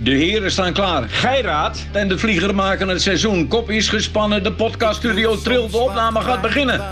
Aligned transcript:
De 0.00 0.10
heren 0.10 0.50
staan 0.50 0.72
klaar. 0.72 1.04
Geiraat 1.08 1.86
en 1.92 2.08
de 2.08 2.18
vlieger 2.18 2.54
maken 2.54 2.88
het 2.88 3.02
seizoen. 3.02 3.48
Kop 3.48 3.70
is 3.70 3.88
gespannen, 3.88 4.42
de 4.42 4.52
podcaststudio 4.52 5.36
trilt, 5.36 5.70
de 5.70 5.78
opname 5.78 6.20
gaat 6.20 6.40
beginnen. 6.40 6.82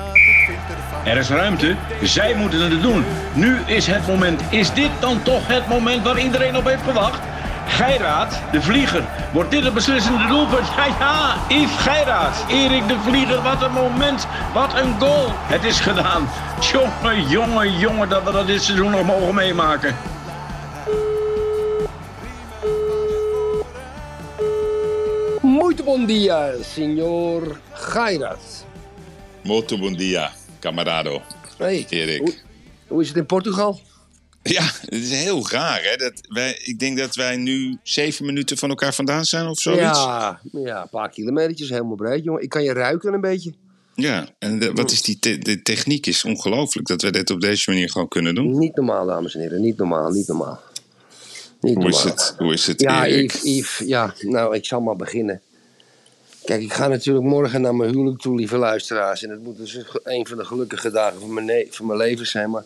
Er 1.05 1.17
is 1.17 1.29
ruimte, 1.29 1.77
zij 2.03 2.35
moeten 2.35 2.61
het 2.61 2.83
doen. 2.83 3.05
Nu 3.33 3.59
is 3.67 3.87
het 3.87 4.07
moment. 4.07 4.43
Is 4.51 4.73
dit 4.73 4.91
dan 5.01 5.23
toch 5.23 5.47
het 5.47 5.69
moment 5.69 6.05
waar 6.05 6.19
iedereen 6.19 6.57
op 6.57 6.65
heeft 6.65 6.83
gewacht? 6.83 7.21
Geiraat, 7.67 8.41
de 8.53 8.63
vlieger. 8.63 9.05
Wordt 9.33 9.51
dit 9.51 9.65
het 9.65 9.75
beslissende 9.75 10.27
doelpunt? 10.27 10.67
Ja, 10.77 10.87
ja, 10.99 11.35
Yves 11.49 11.77
Geiraat. 11.77 12.45
Erik 12.49 12.89
de 12.89 12.97
Vlieger, 13.09 13.43
wat 13.43 13.63
een 13.63 13.73
moment. 13.73 14.27
Wat 14.55 14.75
een 14.75 14.95
goal. 14.99 15.27
Het 15.31 15.65
is 15.65 15.81
gedaan. 15.81 16.29
Jongen, 16.73 17.29
jongen, 17.29 17.79
jongen, 17.79 18.09
dat 18.09 18.23
we 18.25 18.33
dat 18.33 18.47
dit 18.47 18.63
seizoen 18.63 18.91
nog 18.91 19.07
mogen 19.07 19.35
meemaken. 19.35 19.95
Bom 25.87 26.07
dia. 26.07 26.53
Molto 29.43 29.79
bom 29.79 29.97
dia, 29.97 30.33
camarado. 30.61 31.23
Hey, 31.59 31.87
Erik. 31.91 32.21
Hoe, 32.21 32.35
hoe 32.89 33.03
is 33.03 33.09
het 33.09 33.17
in 33.17 33.27
Portugal? 33.27 33.81
Ja, 34.43 34.63
het 34.81 34.93
is 34.93 35.11
heel 35.11 35.51
raar, 35.51 35.81
hè? 35.83 35.97
Dat 35.97 36.13
wij, 36.29 36.61
ik 36.65 36.79
denk 36.79 36.99
dat 36.99 37.15
wij 37.15 37.37
nu 37.37 37.79
zeven 37.83 38.27
minuten 38.27 38.57
van 38.59 38.69
elkaar 38.69 38.95
vandaan 38.95 39.25
zijn 39.25 39.47
of 39.47 39.59
zoiets. 39.61 39.83
Ja, 39.83 40.41
ja, 40.53 40.83
een 40.83 40.89
paar 40.89 41.11
kilometertjes, 41.11 41.69
helemaal 41.69 41.95
breed, 41.97 42.25
jongen. 42.25 42.43
Ik 42.43 42.49
kan 42.49 42.63
je 42.63 42.73
ruiken 42.73 43.13
een 43.15 43.21
beetje. 43.21 43.53
Ja, 43.95 44.29
en 44.39 44.59
de, 44.59 44.73
wat 44.73 44.91
is 44.91 45.03
die 45.03 45.19
te- 45.19 45.39
de 45.39 45.63
techniek 45.63 46.07
is 46.07 46.25
ongelooflijk 46.25 46.87
dat 46.87 47.03
we 47.03 47.11
dit 47.11 47.31
op 47.31 47.41
deze 47.41 47.71
manier 47.71 47.91
gewoon 47.91 48.09
kunnen 48.09 48.35
doen. 48.35 48.59
Niet 48.59 48.77
normaal, 48.77 49.07
dames 49.07 49.35
en 49.35 49.41
heren. 49.41 49.61
Niet 49.61 49.77
normaal, 49.77 50.11
niet 50.11 50.27
normaal. 50.29 50.61
Niet 51.61 51.75
Hoe 51.75 51.83
normaal. 51.83 51.99
is 51.99 52.03
het, 52.05 52.35
hoe 52.39 52.53
is 52.53 52.67
het 52.67 52.81
Ja, 52.81 53.07
Erik? 53.07 53.33
Yves, 53.33 53.43
Yves, 53.43 53.89
ja, 53.89 54.15
nou, 54.21 54.55
ik 54.55 54.65
zal 54.67 54.81
maar 54.81 54.97
beginnen. 54.97 55.41
Kijk, 56.47 56.63
ik 56.63 56.73
ga 56.73 56.89
natuurlijk 56.89 57.27
morgen 57.27 57.61
naar 57.61 57.75
mijn 57.75 57.91
huwelijk 57.91 58.21
toe, 58.21 58.37
lieve 58.37 58.57
luisteraars. 58.57 59.23
En 59.23 59.31
het 59.31 59.43
moet 59.43 59.57
dus 59.57 59.79
een 60.03 60.27
van 60.27 60.37
de 60.37 60.45
gelukkige 60.45 60.91
dagen 60.91 61.21
van 61.21 61.35
mijn, 61.35 61.67
van 61.71 61.87
mijn 61.87 61.99
leven 61.99 62.27
zijn. 62.27 62.51
Maar 62.51 62.65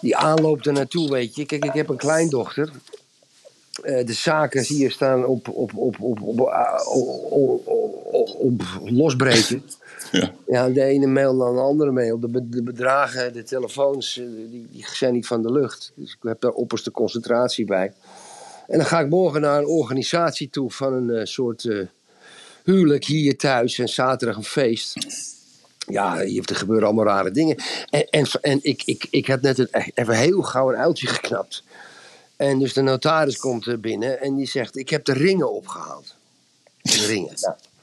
die 0.00 0.16
aanloop 0.16 0.64
er 0.66 0.72
naartoe, 0.72 1.10
weet 1.10 1.34
je. 1.36 1.46
Kijk, 1.46 1.64
ik 1.64 1.72
heb 1.72 1.88
een 1.88 1.96
kleindochter. 1.96 2.70
Eh, 3.82 4.06
de 4.06 4.12
zaken 4.12 4.64
zie 4.64 4.78
je 4.78 4.90
staan 4.90 5.24
op, 5.26 5.48
op, 5.48 5.70
op, 5.74 5.96
op, 6.00 6.22
op, 6.22 6.40
ah, 6.40 6.86
op, 6.96 7.32
op, 7.32 7.66
op- 8.12 8.36
op 8.40 8.62
losbreken. 8.82 9.62
Ja. 10.12 10.32
Ja, 10.46 10.68
de 10.68 10.82
ene 10.82 11.06
mail 11.06 11.36
dan 11.38 11.54
de 11.54 11.60
andere 11.60 11.90
mail. 11.90 12.20
De, 12.20 12.28
be- 12.28 12.48
de 12.48 12.62
bedragen, 12.62 13.32
de 13.32 13.42
telefoons, 13.42 14.18
eh, 14.18 14.24
die, 14.50 14.68
die 14.70 14.86
zijn 14.92 15.12
niet 15.12 15.26
van 15.26 15.42
de 15.42 15.52
lucht. 15.52 15.92
Dus 15.94 16.10
ik 16.12 16.18
heb 16.20 16.40
daar 16.40 16.50
opperste 16.52 16.90
concentratie 16.90 17.64
bij. 17.64 17.92
En 18.66 18.78
dan 18.78 18.86
ga 18.86 19.00
ik 19.00 19.08
morgen 19.08 19.40
naar 19.40 19.58
een 19.58 19.66
organisatie 19.66 20.50
toe 20.50 20.70
van 20.70 20.92
een 20.92 21.10
eh, 21.10 21.24
soort 21.24 21.64
eh, 21.64 21.78
huwelijk 22.64 23.04
hier 23.04 23.36
thuis. 23.36 23.78
En 23.78 23.88
zaterdag 23.88 24.36
een 24.36 24.44
feest. 24.44 24.96
Ja, 25.86 26.20
hier 26.20 26.42
er 26.44 26.56
gebeuren 26.56 26.86
allemaal 26.86 27.04
rare 27.04 27.30
dingen. 27.30 27.56
En, 27.90 28.08
en, 28.08 28.26
en 28.40 28.58
ik, 28.62 28.82
ik, 28.84 29.06
ik 29.10 29.26
had 29.26 29.40
net 29.40 29.58
een, 29.58 29.68
even 29.94 30.16
heel 30.16 30.42
gauw 30.42 30.70
een 30.70 30.78
uiltje 30.78 31.06
geknapt. 31.06 31.62
En 32.36 32.58
dus 32.58 32.72
de 32.72 32.82
notaris 32.82 33.36
komt 33.36 33.80
binnen 33.80 34.20
en 34.20 34.34
die 34.34 34.46
zegt: 34.46 34.76
Ik 34.76 34.88
heb 34.88 35.04
de 35.04 35.12
ringen 35.12 35.52
opgehaald. 35.52 36.14
De 36.82 37.06
ringen. 37.06 37.34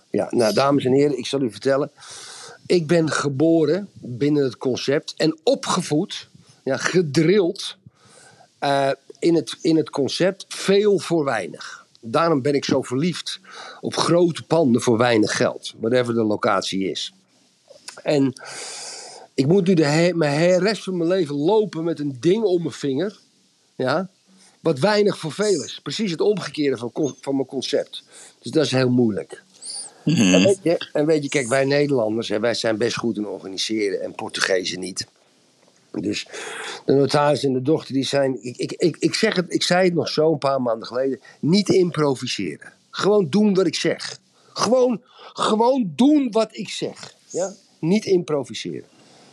Ja, 0.10 0.28
nou, 0.30 0.54
dames 0.54 0.86
en 0.86 0.92
heren, 0.92 1.18
ik 1.18 1.26
zal 1.26 1.42
u 1.42 1.52
vertellen. 1.52 1.92
Ik 2.66 2.88
ben 2.88 3.12
geboren 3.12 3.90
binnen 3.94 4.44
het 4.44 4.58
concept 4.58 5.14
en 5.18 5.40
opgevoed, 5.44 6.28
ja, 6.64 6.78
gedrild 6.78 7.76
eh, 8.60 8.90
in, 9.20 9.36
het, 9.36 9.58
in 9.62 9.78
het 9.78 9.90
concept 9.90 10.46
veel 10.48 11.00
voor 11.00 11.24
weinig. 11.24 11.81
Daarom 12.02 12.42
ben 12.42 12.54
ik 12.54 12.66
zo 12.66 12.82
verliefd 12.82 13.40
op 13.82 13.96
grote 13.96 14.44
panden 14.44 14.82
voor 14.82 14.98
weinig 14.98 15.36
geld, 15.36 15.74
whatever 15.80 16.14
de 16.14 16.24
locatie 16.24 16.90
is. 16.92 17.14
En 18.04 18.34
ik 19.34 19.48
moet 19.48 19.68
nu 19.68 19.74
de, 19.74 19.86
he- 19.86 20.14
mijn 20.14 20.60
rest 20.60 20.84
van 20.84 20.98
mijn 20.98 21.10
leven 21.10 21.36
lopen 21.36 21.84
met 21.84 22.00
een 22.00 22.18
ding 22.20 22.44
om 22.44 22.62
mijn 22.62 22.74
vinger. 22.74 23.20
Ja, 23.76 24.10
wat 24.60 24.80
weinig 24.80 25.18
voor 25.18 25.32
veel 25.32 25.64
is. 25.64 25.80
Precies 25.84 26.12
het 26.12 26.22
omgekeerde 26.22 26.78
van, 26.78 27.16
van 27.22 27.36
mijn 27.36 27.48
concept. 27.48 28.04
Dus 28.40 28.52
dat 28.52 28.66
is 28.66 28.72
heel 28.72 28.90
moeilijk. 28.90 29.44
En, 30.06 30.44
weet 30.44 30.60
je, 30.62 30.90
en 30.94 31.06
weet 31.06 31.24
je, 31.24 31.30
kijk, 31.30 31.48
wij 31.48 31.66
Nederlanders, 31.66 32.30
hè, 32.30 32.40
wij 32.40 32.54
zijn 32.54 32.78
best 32.78 32.98
goed 32.98 33.18
in 33.18 33.28
organiseren 33.28 34.02
en 34.02 34.16
Portugezen 34.16 34.80
niet. 34.80 35.08
Dus 36.00 36.28
de 36.86 36.94
notaris 36.94 37.44
en 37.44 37.54
de 37.54 37.62
dochter, 37.62 37.94
die 37.94 38.06
zijn. 38.06 38.44
Ik, 38.44 38.58
ik, 38.58 38.72
ik, 38.72 38.98
ik, 39.00 39.14
zeg 39.14 39.36
het, 39.36 39.54
ik 39.54 39.64
zei 39.64 39.86
het 39.86 39.94
nog 39.94 40.10
zo 40.10 40.32
een 40.32 40.38
paar 40.38 40.62
maanden 40.62 40.88
geleden. 40.88 41.20
Niet 41.40 41.70
improviseren. 41.70 42.74
Gewoon 42.90 43.30
doen 43.30 43.54
wat 43.54 43.68
ik 43.68 43.76
zeg. 43.76 44.20
Gewoon, 44.54 45.02
gewoon 45.34 45.94
doen 45.96 46.32
wat 46.32 46.50
ik 46.52 46.70
zeg. 46.70 47.16
Ja? 47.30 47.54
Niet 47.80 48.06
improviseren. 48.06 48.88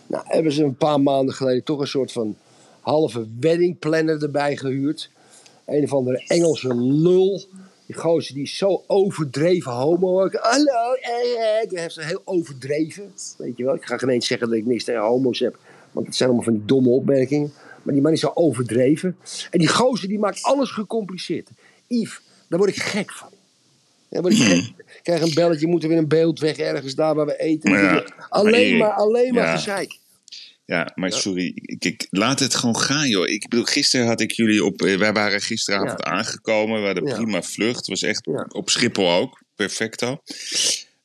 Nou, 0.07 0.25
hebben 0.27 0.53
ze 0.53 0.65
een 0.65 0.77
paar 0.77 1.01
maanden 1.01 1.35
geleden 1.35 1.65
toch 1.65 1.81
een 1.81 1.87
soort 1.87 2.13
van 2.13 2.37
halve 2.81 3.27
wedding 3.41 3.79
planner 3.79 4.23
erbij 4.23 4.57
gehuurd. 4.57 5.11
Een 5.67 5.85
of 5.85 5.93
andere 5.93 6.25
Engelse 6.27 6.75
lul. 6.75 7.45
Die 7.87 7.97
gozer 7.97 8.35
die 8.35 8.43
is 8.43 8.57
zo 8.57 8.85
overdreven 8.87 9.73
homo. 9.73 10.29
Hallo, 10.31 10.93
eh, 11.01 11.61
eh. 11.61 11.69
Die 11.69 11.79
heeft 11.79 11.95
ze 11.95 12.03
heel 12.03 12.23
overdreven. 12.25 13.13
Weet 13.39 13.57
je 13.57 13.65
wel. 13.65 13.75
Ik 13.75 13.85
ga 13.85 13.99
geen 13.99 14.09
eens 14.09 14.27
zeggen 14.27 14.49
dat 14.49 14.57
ik 14.57 14.67
niks 14.67 14.85
tegen 14.85 15.01
homo's 15.03 15.39
heb. 15.39 15.59
Want 15.99 16.07
het 16.11 16.17
zijn 16.17 16.29
allemaal 16.29 16.47
van 16.49 16.57
die 16.59 16.65
domme 16.67 16.89
opmerkingen. 16.89 17.53
Maar 17.83 17.95
die 17.95 18.03
man 18.03 18.13
is 18.13 18.21
zo 18.21 18.31
overdreven. 18.35 19.17
En 19.51 19.59
die 19.59 19.69
gozer 19.69 20.09
die 20.09 20.19
maakt 20.19 20.43
alles 20.43 20.71
gecompliceerd. 20.71 21.49
Yves, 21.87 22.21
daar 22.49 22.59
word 22.59 22.71
ik 22.71 22.83
gek 22.83 23.13
van. 23.13 23.29
Daar 24.09 24.23
word 24.23 24.35
ik 24.39 24.73
krijg 25.03 25.21
een 25.23 25.35
belletje, 25.35 25.67
moet 25.67 25.83
er 25.83 25.89
weer 25.89 25.99
een 25.99 26.09
beeld 26.09 26.41
weg 26.41 26.57
ergens 26.57 26.95
daar 26.95 27.15
waar 27.15 27.27
we 27.27 27.39
eten. 27.41 27.71
Ja, 27.71 28.05
alleen 28.29 28.77
maar, 28.77 28.91
alleen 28.91 29.35
maar 29.35 29.45
ja. 29.45 29.57
gezeik. 29.57 29.99
Ja, 30.65 30.93
maar 30.95 31.13
sorry, 31.13 31.55
kijk, 31.79 32.07
laat 32.11 32.39
het 32.41 32.55
gewoon 32.55 32.77
gaan, 32.79 33.09
joh. 33.09 33.29
Ik 33.29 33.49
bedoel, 33.49 33.65
gisteren 33.65 34.07
had 34.07 34.21
ik 34.21 34.31
jullie 34.31 34.65
op. 34.65 34.83
eh, 34.83 34.99
Wij 34.99 35.13
waren 35.13 35.41
gisteravond 35.41 35.91
Ja. 35.91 36.11
aangekomen. 36.11 36.81
We 36.81 36.87
hadden 36.87 37.07
Ja. 37.07 37.15
prima 37.15 37.43
vlucht. 37.43 37.87
was 37.87 38.03
echt 38.03 38.27
Ja. 38.31 38.47
op 38.49 38.71
Schiphol 38.71 39.13
ook. 39.13 39.43
Perfecto. 39.55 40.21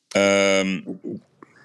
Ehm, 0.08 0.80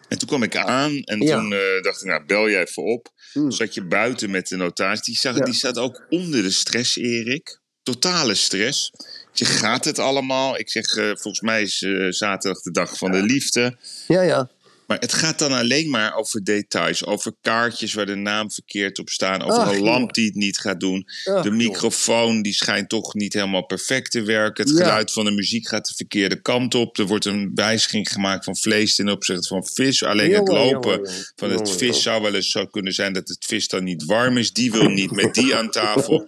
en 0.10 0.18
toen 0.18 0.28
kwam 0.28 0.44
ik 0.44 0.56
aan 0.56 1.02
en 1.04 1.22
Ja. 1.22 1.38
toen 1.40 1.54
eh, 1.54 1.60
dacht 1.82 2.02
ik, 2.02 2.08
nou, 2.08 2.24
bel 2.26 2.50
jij 2.50 2.62
even 2.62 2.84
op. 2.84 3.08
Hmm. 3.34 3.52
Zat 3.52 3.74
je 3.74 3.84
buiten 3.84 4.32
met 4.32 4.48
de 4.48 4.56
notaris. 4.56 5.02
Die, 5.02 5.16
zag, 5.16 5.38
Ja. 5.38 5.44
die 5.46 5.54
zat 5.54 5.78
ook 5.78 6.06
onder 6.10 6.44
de 6.44 6.52
stress, 6.52 6.98
Erik. 6.98 7.60
Totale 7.84 8.36
stress. 8.36 8.92
Ik 9.32 9.48
zeg, 9.48 9.60
gaat 9.60 9.86
het 9.86 10.00
allemaal? 10.00 10.58
Ik 10.60 10.70
zeg, 10.70 10.96
eh, 10.96 11.04
volgens 11.06 11.42
mij 11.42 11.62
is 11.62 11.82
eh, 11.82 12.06
zaterdag 12.10 12.62
de 12.62 12.72
dag 12.72 12.98
van 12.98 13.12
de 13.12 13.22
liefde. 13.22 13.78
Ja, 14.08 14.22
ja. 14.22 14.50
Maar 14.90 15.00
het 15.00 15.14
gaat 15.14 15.40
dan 15.40 15.52
alleen 15.52 15.90
maar 15.90 16.16
over 16.16 16.44
details. 16.44 17.06
Over 17.06 17.34
kaartjes 17.42 17.94
waar 17.94 18.06
de 18.06 18.16
naam 18.16 18.52
verkeerd 18.52 19.00
op 19.00 19.10
staan. 19.10 19.42
Over 19.42 19.58
Ach, 19.58 19.72
een 19.74 19.82
lamp 19.82 20.14
die 20.14 20.26
het 20.26 20.36
niet 20.36 20.58
gaat 20.60 20.80
doen. 20.80 21.06
Ach, 21.26 21.44
de 21.44 21.52
microfoon 21.52 22.42
die 22.42 22.54
schijnt 22.54 22.90
toch 22.90 23.14
niet 23.14 23.34
helemaal 23.34 23.66
perfect 23.66 24.12
te 24.12 24.22
werken. 24.22 24.64
Het 24.68 24.78
Ja. 24.78 24.84
geluid 24.84 25.12
van 25.12 25.26
de 25.26 25.32
muziek 25.32 25.68
gaat 25.68 25.88
de 25.88 25.94
verkeerde 25.96 26.42
kant 26.42 26.76
op. 26.76 26.98
Er 26.98 27.06
wordt 27.06 27.26
een 27.26 27.52
wijziging 27.56 28.10
gemaakt 28.12 28.44
van 28.44 28.58
vlees 28.58 28.96
ten 28.96 29.10
opzichte 29.10 29.48
van 29.48 29.66
vis. 29.66 30.04
Alleen 30.04 30.34
het 30.34 30.48
lopen 30.48 30.92
jongen, 30.92 31.10
jongen. 31.10 31.34
van 31.36 31.50
het 31.52 31.72
vis 31.72 32.02
zou 32.02 32.22
wel 32.22 32.34
eens 32.36 32.52
zo 32.52 32.66
kunnen 32.66 32.94
zijn 32.94 33.14
dat 33.14 33.28
het 33.28 33.46
vis 33.46 33.68
dan 33.68 33.84
niet 33.84 34.06
warm 34.06 34.38
is. 34.38 34.54
Die 34.54 34.72
wil 34.72 34.90
niet 34.90 35.12
met 35.12 35.34
die 35.34 35.56
aan 35.56 35.70
tafel. 35.72 36.26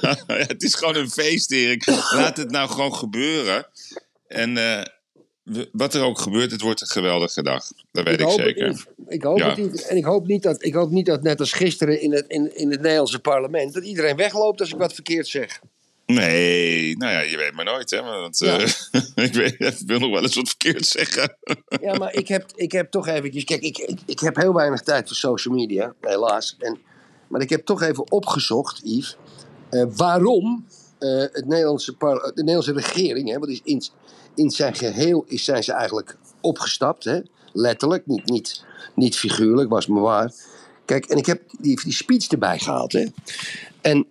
Ja, 0.00 0.16
het 0.26 0.62
is 0.62 0.74
gewoon 0.74 0.96
een 0.96 1.10
feest, 1.10 1.50
Erik. 1.52 1.86
Laat 2.10 2.36
het 2.36 2.50
nou 2.50 2.70
gewoon 2.70 2.94
gebeuren. 2.94 3.66
En 4.28 4.56
eh, 4.56 4.82
wat 5.72 5.94
er 5.94 6.02
ook 6.02 6.18
gebeurt, 6.18 6.50
het 6.50 6.60
wordt 6.60 6.80
een 6.80 6.86
geweldige 6.86 7.42
dag. 7.42 7.64
Dat 7.92 8.04
weet 8.04 8.20
ik, 8.20 8.28
zeker. 8.28 8.86
Ik 9.08 9.22
hoop 9.22 9.38
Ja. 9.38 9.48
het 9.48 9.56
niet. 9.56 9.86
En 9.86 9.96
ik 9.96 10.04
hoop 10.04 10.26
niet 10.26 10.42
dat, 10.42 10.64
ik 10.64 10.74
hoop 10.74 10.90
niet 10.90 11.06
dat 11.06 11.22
net 11.22 11.40
als 11.40 11.52
gisteren 11.52 12.00
in 12.00 12.12
het, 12.12 12.24
in, 12.28 12.56
in 12.56 12.70
het 12.70 12.80
Nederlandse 12.80 13.18
parlement... 13.18 13.74
dat 13.74 13.84
iedereen 13.84 14.16
wegloopt 14.16 14.60
als 14.60 14.70
ik 14.72 14.78
wat 14.78 14.92
verkeerd 14.94 15.26
zeg. 15.28 15.60
Nee, 16.06 16.96
nou 16.96 17.12
ja, 17.12 17.20
je 17.20 17.36
weet 17.36 17.52
maar 17.52 17.64
nooit, 17.64 17.90
hè. 17.90 18.02
Want 18.02 18.38
Ja. 18.38 18.58
eh, 18.58 19.02
ik, 19.24 19.32
weet, 19.34 19.60
ik 19.60 19.74
wil 19.86 19.98
nog 19.98 20.10
wel 20.10 20.22
eens 20.22 20.34
wat 20.34 20.48
verkeerd 20.48 20.86
zeggen. 20.86 21.36
Ja, 21.80 21.98
maar 21.98 22.14
ik 22.14 22.28
heb, 22.28 22.50
ik 22.54 22.72
heb 22.72 22.90
toch 22.90 23.06
eventjes... 23.08 23.44
Kijk, 23.44 23.62
ik, 23.62 23.78
ik, 23.78 23.98
ik 24.06 24.20
heb 24.20 24.36
heel 24.36 24.54
weinig 24.54 24.80
tijd 24.80 25.06
voor 25.06 25.16
social 25.16 25.54
media, 25.54 25.94
helaas. 26.00 26.56
En, 26.58 26.78
maar 27.28 27.40
ik 27.40 27.50
heb 27.50 27.64
toch 27.64 27.82
even 27.82 28.12
opgezocht, 28.12 28.80
Yves... 28.84 29.16
eh, 29.70 29.84
waarom 29.96 30.66
eh, 30.98 31.08
het 31.18 31.46
Nederlandse 31.46 31.94
de 31.98 32.32
Nederlandse 32.34 32.72
regering... 32.72 33.30
Hè, 33.30 33.38
wat 33.38 33.48
is 33.48 33.60
in, 34.34 34.50
zijn 34.50 34.74
geheel 34.74 35.24
is, 35.28 35.44
zijn 35.44 35.64
ze 35.64 35.72
eigenlijk 35.72 36.16
opgestapt, 36.40 37.04
hè? 37.04 37.20
letterlijk. 37.54 38.06
Niet, 38.06 38.26
niet, 38.26 38.64
niet 38.94 39.16
figuurlijk, 39.16 39.70
was 39.70 39.86
maar 39.86 40.02
waar. 40.02 40.32
Kijk, 40.84 41.04
en 41.04 41.16
ik 41.16 41.26
heb 41.26 41.42
die, 41.58 41.80
die 41.82 41.92
speech 41.92 42.28
erbij 42.28 42.58
gehaald. 42.58 42.92
Hè? 42.92 43.06
En, 43.80 44.06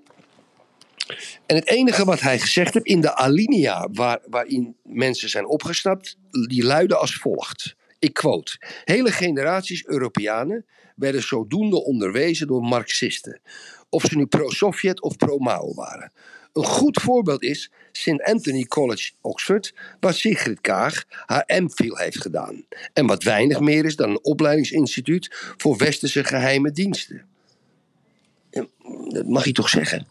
en 1.46 1.56
het 1.56 1.68
enige 1.68 2.06
wat 2.06 2.20
hij 2.20 2.40
gezegd 2.40 2.74
heeft 2.74 2.86
in 2.86 3.02
de 3.02 3.16
alinea 3.16 3.88
waar, 3.92 4.20
waarin 4.25 4.75
mensen 4.84 5.30
zijn 5.30 5.48
opgestapt, 5.48 6.18
die 6.48 6.64
luidde 6.64 6.96
als 6.96 7.16
volgt. 7.16 7.75
Ik 8.00 8.14
quote: 8.14 8.56
Hele 8.84 9.12
generaties 9.12 9.86
Europeanen 9.86 10.66
werden 10.96 11.24
zodoende 11.24 11.84
onderwezen 11.84 12.48
door 12.48 12.62
Marxisten. 12.62 13.42
Of 13.90 14.04
ze 14.04 14.18
nu 14.18 14.25
pro-Sovjet 14.25 15.02
of 15.02 15.18
pro-Mao 15.18 15.74
waren. 15.74 16.12
Een 16.53 16.63
goed 16.63 17.01
voorbeeld 17.01 17.44
is 17.44 17.71
St. 17.91 18.21
Anthony 18.21 18.63
College, 18.63 19.11
Oxford, 19.21 19.73
waar 20.00 20.13
Sigrid 20.13 20.61
Kaag 20.61 21.03
haar 21.25 21.44
MPhil 21.47 21.97
heeft 21.97 22.21
gedaan. 22.21 22.65
En 22.94 23.05
wat 23.05 23.23
weinig 23.23 23.59
meer 23.59 23.85
is 23.85 23.95
dan 23.95 24.09
een 24.09 24.23
opleidingsinstituut 24.23 25.53
voor 25.57 25.77
westerse 25.77 26.23
geheime 26.23 26.71
diensten. 26.71 27.25
Dat 29.07 29.27
mag 29.27 29.45
je 29.45 29.51
toch 29.51 29.69
zeggen? 29.69 30.07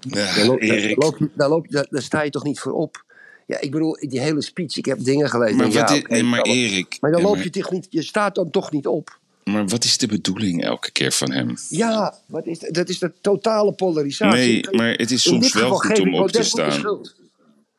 Ja, 0.00 0.34
Daar, 0.34 0.46
loop, 0.46 0.60
daar, 0.60 0.94
loop 0.96 1.28
daar, 1.34 1.48
loop 1.48 1.70
daar, 1.70 1.86
sta 2.02 2.22
je 2.22 2.30
toch 2.30 2.44
niet 2.44 2.60
voor 2.60 2.72
op? 2.72 3.04
Ja, 3.46 3.60
ik 3.60 3.70
bedoel, 3.70 3.96
die 4.00 4.20
hele 4.20 4.42
speech, 4.42 4.76
ik 4.76 4.84
heb 4.84 5.04
dingen 5.04 5.28
gelezen. 5.28 5.56
Maar, 5.56 5.70
ja, 5.70 5.80
wat 5.80 5.90
is, 5.90 6.02
nee, 6.02 6.22
maar. 6.22 6.40
Erik, 6.40 6.96
Maar 7.00 7.10
dan 7.10 7.22
loop 7.22 7.36
je 7.36 7.50
toch 7.50 7.70
niet, 7.70 7.86
je 7.90 8.02
staat 8.02 8.34
dan 8.34 8.50
toch 8.50 8.70
niet 8.70 8.86
op? 8.86 9.20
Maar 9.44 9.66
wat 9.68 9.84
is 9.84 9.98
de 9.98 10.06
bedoeling 10.06 10.64
elke 10.64 10.90
keer 10.90 11.12
van 11.12 11.32
hem? 11.32 11.56
Ja, 11.68 12.18
wat 12.26 12.46
is, 12.46 12.58
dat 12.58 12.88
is 12.88 12.98
de 12.98 13.12
totale 13.20 13.72
polarisatie. 13.72 14.38
Nee, 14.38 14.64
maar 14.70 14.92
het 14.92 15.10
is 15.10 15.22
soms 15.22 15.52
wel 15.52 15.70
goed 15.70 16.00
om 16.00 16.14
op 16.14 16.30
te 16.30 16.42
staan. 16.42 17.00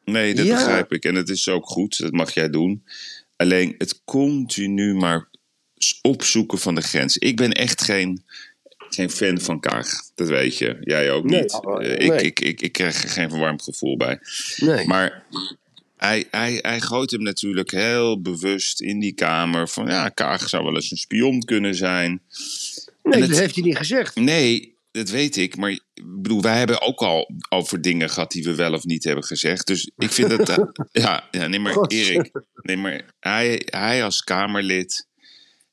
Nee, 0.06 0.34
dat 0.36 0.46
Ja. 0.46 0.56
begrijp 0.56 0.92
ik. 0.94 1.06
En 1.06 1.16
het 1.16 1.30
is 1.30 1.50
ook 1.50 1.66
goed, 1.68 1.98
dat 2.00 2.12
mag 2.12 2.34
jij 2.34 2.50
doen. 2.50 2.84
Alleen 3.36 3.76
het 3.78 4.02
continu 4.06 4.94
maar 4.96 5.28
opzoeken 6.02 6.58
van 6.58 6.76
de 6.76 6.82
grens. 6.82 7.18
Ik 7.18 7.36
ben 7.36 7.52
echt 7.52 7.82
geen, 7.82 8.24
geen 8.90 9.10
fan 9.10 9.40
van 9.42 9.60
Kaag. 9.60 9.90
Dat 10.16 10.28
weet 10.28 10.58
je. 10.58 10.78
Jij 10.82 11.12
ook 11.12 11.24
niet. 11.24 11.54
oh, 11.54 11.84
Eh, 11.86 11.92
ik, 11.92 12.10
nee. 12.10 12.22
ik, 12.22 12.40
ik, 12.40 12.62
ik 12.62 12.72
krijg 12.72 13.04
er 13.04 13.10
geen 13.10 13.30
verwarmd 13.30 13.62
gevoel 13.64 13.98
bij. 13.98 14.20
Nee. 14.58 14.88
Maar 14.88 15.24
hij, 16.04 16.28
hij, 16.32 16.60
hij 16.62 16.82
gooit 16.82 17.12
hem 17.12 17.22
natuurlijk 17.22 17.72
heel 17.72 18.22
bewust 18.22 18.82
in 18.82 19.00
die 19.00 19.14
kamer. 19.14 19.70
Van 19.70 19.88
ja, 19.88 20.10
Kaag 20.10 20.50
zou 20.50 20.64
wel 20.64 20.76
eens 20.76 20.92
een 20.92 20.98
spion 20.98 21.40
kunnen 21.40 21.76
zijn. 21.76 22.22
nee, 23.04 23.20
dat 23.20 23.38
heeft 23.38 23.56
hij 23.56 23.64
niet 23.64 23.78
gezegd. 23.78 24.16
Nee, 24.16 24.78
dat 24.92 25.10
weet 25.10 25.38
ik. 25.38 25.58
Maar 25.58 25.70
ik 25.70 25.82
bedoel, 26.06 26.42
wij 26.42 26.58
hebben 26.58 26.82
ook 26.82 27.00
al 27.00 27.30
over 27.50 27.82
dingen 27.82 28.10
gehad 28.10 28.32
die 28.32 28.44
we 28.44 28.56
wel 28.56 28.74
of 28.74 28.84
niet 28.84 29.04
hebben 29.04 29.24
gezegd. 29.24 29.68
Dus 29.68 29.92
ik 29.98 30.12
vind 30.12 30.30
dat. 30.30 30.50
eh, 30.50 30.66
ja, 30.92 31.28
ja, 31.32 31.48
nee, 31.48 31.60
maar. 31.60 31.86
Erik. 31.88 32.32
Nee, 32.54 32.78
maar 32.78 33.02
hij, 33.20 33.62
hij 33.66 34.04
als 34.04 34.24
Kamerlid. 34.24 35.08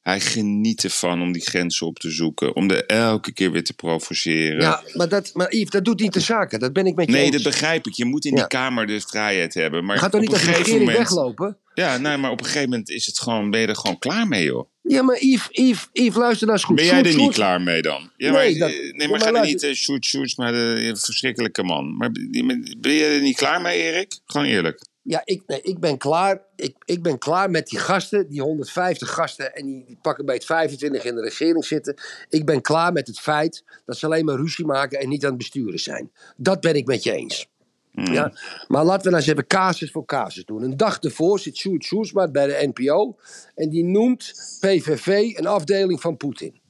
Hij 0.00 0.20
geniet 0.20 0.84
ervan 0.84 1.22
om 1.22 1.32
die 1.32 1.42
grenzen 1.42 1.86
op 1.86 1.98
te 1.98 2.10
zoeken. 2.10 2.56
Om 2.56 2.70
er 2.70 2.86
elke 2.86 3.32
keer 3.32 3.50
weer 3.52 3.64
te 3.64 3.72
provoceren. 3.74 4.60
Ja, 4.60 4.82
maar, 4.94 5.08
dat, 5.08 5.30
maar 5.34 5.52
Yves, 5.54 5.70
dat 5.70 5.84
doet 5.84 6.00
niet 6.00 6.12
de 6.12 6.20
zaken. 6.20 6.58
Dat 6.60 6.72
ben 6.72 6.86
ik 6.86 6.94
met 6.94 7.06
je 7.06 7.12
Nee, 7.12 7.22
eens. 7.24 7.32
dat 7.34 7.42
begrijp 7.42 7.86
ik. 7.86 7.92
Je 7.92 8.04
moet 8.04 8.24
in 8.24 8.30
Ja. 8.30 8.36
die 8.36 8.46
Kamer 8.46 8.86
de 8.86 9.00
vrijheid 9.00 9.54
hebben. 9.54 9.84
Maar 9.84 9.98
gaat 9.98 10.10
toch 10.10 10.20
niet 10.20 10.28
op 10.28 10.34
als 10.34 10.44
een 10.44 10.48
de 10.48 10.54
gegeven 10.54 10.72
regering 10.78 10.96
moment. 10.98 11.14
weglopen? 11.14 11.56
Ja, 11.74 11.96
nee, 11.96 12.16
maar 12.16 12.30
op 12.30 12.38
een 12.40 12.44
gegeven 12.46 12.68
moment 12.68 12.90
is 12.90 13.06
het 13.06 13.18
gewoon, 13.20 13.50
ben 13.50 13.60
je 13.60 13.66
er 13.66 13.76
gewoon 13.76 13.98
klaar 13.98 14.28
mee, 14.28 14.44
joh. 14.44 14.68
Ja, 14.82 15.02
maar 15.02 15.18
Yves, 15.24 15.48
Yves, 15.50 15.88
Yves 15.92 16.16
luister 16.16 16.46
nou 16.46 16.58
eens 16.58 16.66
goed. 16.66 16.76
Ben 16.76 16.84
jij 16.84 16.94
Sjoerd, 16.94 17.06
er 17.06 17.12
niet 17.12 17.20
Sjoerd- 17.22 17.36
klaar 17.36 17.60
mee 17.60 17.82
dan? 17.82 18.10
Ja, 18.16 18.30
Nee, 18.32 18.58
maar, 18.58 18.68
dat- 18.68 18.78
eh, 18.78 18.92
nee, 18.92 19.08
maar 19.08 19.20
ga 19.20 19.32
er 19.34 19.44
niet 19.46 19.62
uh, 19.62 19.72
shoot 19.74 20.04
shoots, 20.04 20.36
maar 20.36 20.52
de 20.52 20.74
eh, 20.94 21.02
verschrikkelijke 21.02 21.62
man. 21.62 21.96
Maar 21.96 22.10
ben 22.12 22.76
ben 22.80 22.92
je 22.92 23.04
er 23.04 23.20
niet 23.20 23.36
klaar 23.36 23.60
mee, 23.60 23.78
Erik? 23.82 24.20
Gewoon 24.24 24.46
eerlijk. 24.46 24.84
Ja, 25.10 25.22
ik, 25.24 25.42
nee, 25.46 25.60
ik 25.62 25.78
ben 25.78 25.98
klaar. 25.98 26.42
Ik, 26.56 26.76
ik 26.84 27.02
ben 27.02 27.18
klaar 27.18 27.50
met 27.50 27.66
die 27.66 27.78
gasten, 27.78 28.28
die 28.28 28.42
150 28.42 29.10
gasten 29.10 29.54
en 29.54 29.66
die, 29.66 29.84
die 29.86 29.98
pakken 30.02 30.24
bij 30.24 30.34
het 30.34 30.44
25 30.44 31.04
in 31.04 31.14
de 31.14 31.20
regering 31.20 31.64
zitten. 31.64 31.94
Ik 32.28 32.46
ben 32.46 32.60
klaar 32.60 32.92
met 32.92 33.06
het 33.06 33.20
feit 33.20 33.64
dat 33.86 33.96
ze 33.96 34.06
alleen 34.06 34.24
maar 34.24 34.36
ruzie 34.36 34.64
maken 34.66 34.98
en 35.00 35.08
niet 35.08 35.22
aan 35.22 35.28
het 35.28 35.38
besturen 35.38 35.78
zijn. 35.78 36.12
Dat 36.36 36.60
ben 36.60 36.74
ik 36.74 36.86
met 36.86 37.02
je 37.02 37.12
eens. 37.12 37.46
Hmm. 37.92 38.12
Ja, 38.12 38.32
maar 38.68 38.84
laten 38.84 39.02
we 39.04 39.10
nou 39.10 39.22
eens 39.22 39.32
even 39.32 39.46
casus 39.46 39.90
voor 39.90 40.04
casus 40.04 40.44
doen. 40.44 40.62
Een 40.62 40.76
dag 40.76 40.98
ervoor 40.98 41.38
zit 41.38 41.56
Sjoerd 41.56 41.84
Sjoerdsma 41.84 42.28
bij 42.28 42.46
de 42.46 42.72
NPO 42.74 43.16
en 43.54 43.68
die 43.68 43.84
noemt 43.84 44.32
PVV 44.60 45.06
een 45.36 45.46
afdeling 45.46 46.00
van 46.00 46.16
Poetin. 46.16 46.60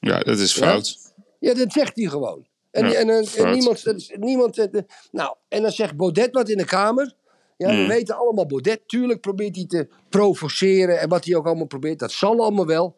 Ja, 0.00 0.18
dat 0.20 0.38
is 0.38 0.52
fout. 0.52 0.98
Ja, 1.38 1.54
dat 1.54 1.72
zegt 1.72 1.96
hij 1.96 2.04
gewoon. 2.06 2.46
En, 2.70 2.86
Ja, 2.88 2.92
en, 2.94 3.10
en, 3.10 3.16
en 3.18 3.26
fout. 3.26 3.54
niemand, 3.54 3.84
niemand. 4.16 4.58
eh, 4.58 4.82
Nou, 5.12 5.36
en 5.48 5.62
dan 5.62 5.70
zegt 5.70 5.96
Baudet 5.96 6.32
wat 6.32 6.48
in 6.48 6.56
de 6.56 6.64
Kamer. 6.64 7.14
Ja, 7.56 7.68
we 7.76 7.86
weten 7.86 8.16
allemaal 8.16 8.46
Baudet. 8.46 8.80
Tuurlijk 8.86 9.20
probeert 9.20 9.56
hij 9.56 9.66
te 9.66 9.88
provoceren. 10.08 11.00
En 11.00 11.08
wat 11.08 11.24
hij 11.24 11.36
ook 11.36 11.46
allemaal 11.46 11.66
probeert, 11.66 11.98
dat 11.98 12.12
zal 12.12 12.40
allemaal 12.40 12.66
wel. 12.66 12.96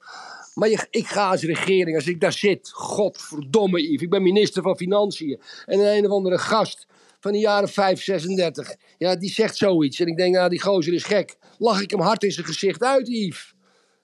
Maar 0.55 0.69
je, 0.69 0.87
ik 0.91 1.07
ga 1.07 1.31
als 1.31 1.43
regering, 1.43 1.97
als 1.97 2.07
ik 2.07 2.21
daar 2.21 2.33
zit. 2.33 2.71
Godverdomme, 2.73 3.83
Yves. 3.83 4.03
Ik 4.03 4.11
ben 4.11 4.23
minister 4.23 4.63
van 4.63 4.77
Financiën. 4.77 5.41
En 5.67 5.79
een, 5.79 5.97
een 5.97 6.05
of 6.07 6.11
andere 6.13 6.39
gast 6.39 6.87
van 7.21 7.33
de 7.33 7.39
jaren 7.39 7.69
5, 7.69 8.03
36. 8.03 8.75
Ja, 8.99 9.17
die 9.17 9.31
zegt 9.31 9.57
zoiets. 9.57 10.01
En 10.01 10.07
ik 10.07 10.17
denk, 10.17 10.35
nou, 10.35 10.49
die 10.49 10.61
gozer 10.63 10.95
is 10.95 11.05
gek. 11.05 11.37
Lach 11.59 11.83
ik 11.83 11.91
hem 11.91 12.01
hard 12.01 12.23
in 12.23 12.33
zijn 12.33 12.47
gezicht 12.47 12.83
uit, 12.83 13.09
Yves. 13.09 13.55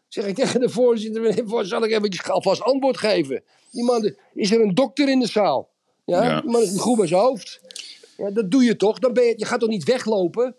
Zeg 0.08 0.26
ik 0.26 0.34
tegen 0.34 0.60
de 0.60 0.68
voorzitter, 0.68 1.22
meneer 1.22 1.64
zal 1.64 1.84
ik 1.84 1.90
even 1.90 2.32
alvast 2.32 2.62
antwoord 2.62 2.98
geven? 2.98 3.42
Die 3.70 3.84
man, 3.84 4.14
is 4.34 4.50
er 4.50 4.60
een 4.60 4.74
dokter 4.74 5.08
in 5.08 5.20
de 5.20 5.26
zaal? 5.28 5.70
Ja, 6.04 6.24
Ja. 6.24 6.40
die 6.40 6.50
man 6.50 6.62
is 6.62 6.70
niet 6.70 6.80
goed 6.80 6.96
bij 6.98 7.06
zijn 7.06 7.20
hoofd. 7.20 7.60
Ja, 8.16 8.30
dat 8.30 8.50
doe 8.50 8.64
je 8.64 8.76
toch? 8.76 8.98
Dan 8.98 9.12
ben 9.12 9.24
je, 9.24 9.34
je 9.36 9.46
gaat 9.46 9.60
toch 9.60 9.68
niet 9.68 9.84
weglopen? 9.84 10.56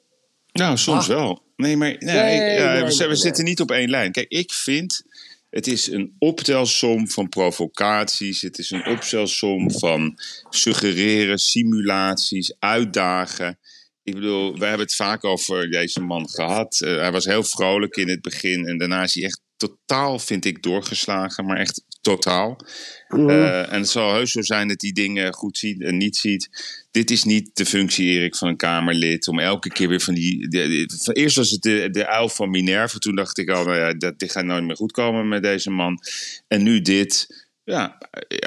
Nou, 0.52 0.78
soms 0.78 1.10
Ah. 1.10 1.16
wel. 1.16 1.44
Nee, 1.56 1.78
maar 1.78 1.96
nee, 2.00 2.84
we, 3.08 3.16
zitten 3.16 3.44
niet 3.44 3.62
op 3.62 3.72
één 3.72 3.90
lijn. 3.90 4.12
Kijk, 4.12 4.30
ik 4.30 4.54
vind... 4.54 5.04
Het 5.50 5.68
is 5.68 5.88
een 5.92 6.16
optelsom 6.20 7.10
van 7.10 7.30
provocaties. 7.30 8.42
Het 8.42 8.58
is 8.58 8.72
een 8.72 8.86
optelsom 8.88 9.72
van 9.72 10.20
suggereren, 10.50 11.38
simulaties, 11.38 12.56
uitdagen. 12.60 13.60
Ik 14.04 14.14
bedoel, 14.14 14.58
we 14.58 14.66
hebben 14.66 14.86
het 14.86 14.96
vaak 14.96 15.24
over 15.24 15.70
deze 15.70 16.00
man 16.00 16.30
gehad. 16.30 16.82
Eh, 16.82 16.98
hij 16.98 17.12
was 17.12 17.26
heel 17.26 17.44
vrolijk 17.44 17.96
in 17.96 18.10
het 18.10 18.22
begin. 18.22 18.68
En 18.68 18.78
daarna 18.78 19.04
is 19.04 19.14
hij 19.14 19.24
echt 19.24 19.42
totaal, 19.58 20.20
vind 20.20 20.46
ik, 20.46 20.64
doorgeslagen. 20.64 21.46
Maar 21.46 21.58
echt 21.58 21.84
totaal. 22.06 22.58
Eh, 23.08 23.74
en 23.74 23.80
het 23.80 23.90
zal 23.90 24.14
heus 24.14 24.32
zo 24.32 24.42
zijn 24.42 24.68
dat 24.68 24.82
hij 24.82 24.92
dingen 24.92 25.34
goed 25.34 25.58
ziet 25.58 25.82
en 25.84 25.98
niet 25.98 26.16
ziet. 26.18 26.50
Dit 26.92 27.12
is 27.12 27.24
niet 27.24 27.50
de 27.54 27.66
functie, 27.66 28.08
Erik, 28.08 28.36
van 28.36 28.48
een 28.48 28.58
Kamerlid. 28.58 29.28
Om 29.28 29.40
elke 29.40 29.70
keer 29.70 29.88
weer 29.90 30.00
van 30.02 30.14
die. 30.14 30.48
de- 30.48 30.68
de- 30.88 31.00
van- 31.04 31.14
eerst 31.14 31.36
was 31.36 31.50
het 31.50 31.62
de, 31.62 31.88
de 31.92 32.08
uil 32.08 32.30
van 32.30 32.50
Minerva. 32.50 32.98
Toen 32.98 33.16
dacht 33.16 33.38
ik 33.38 33.50
al, 33.50 33.64
nou 33.66 33.78
ja, 33.78 33.94
dat, 33.94 34.20
dit 34.20 34.32
gaat 34.32 34.46
nooit 34.46 34.64
meer 34.64 34.76
goed 34.76 34.92
komen 34.92 35.28
met 35.28 35.44
deze 35.44 35.70
man. 35.70 36.00
En 36.48 36.64
nu 36.64 36.82
dit. 36.82 37.44
Ja, 37.64 37.98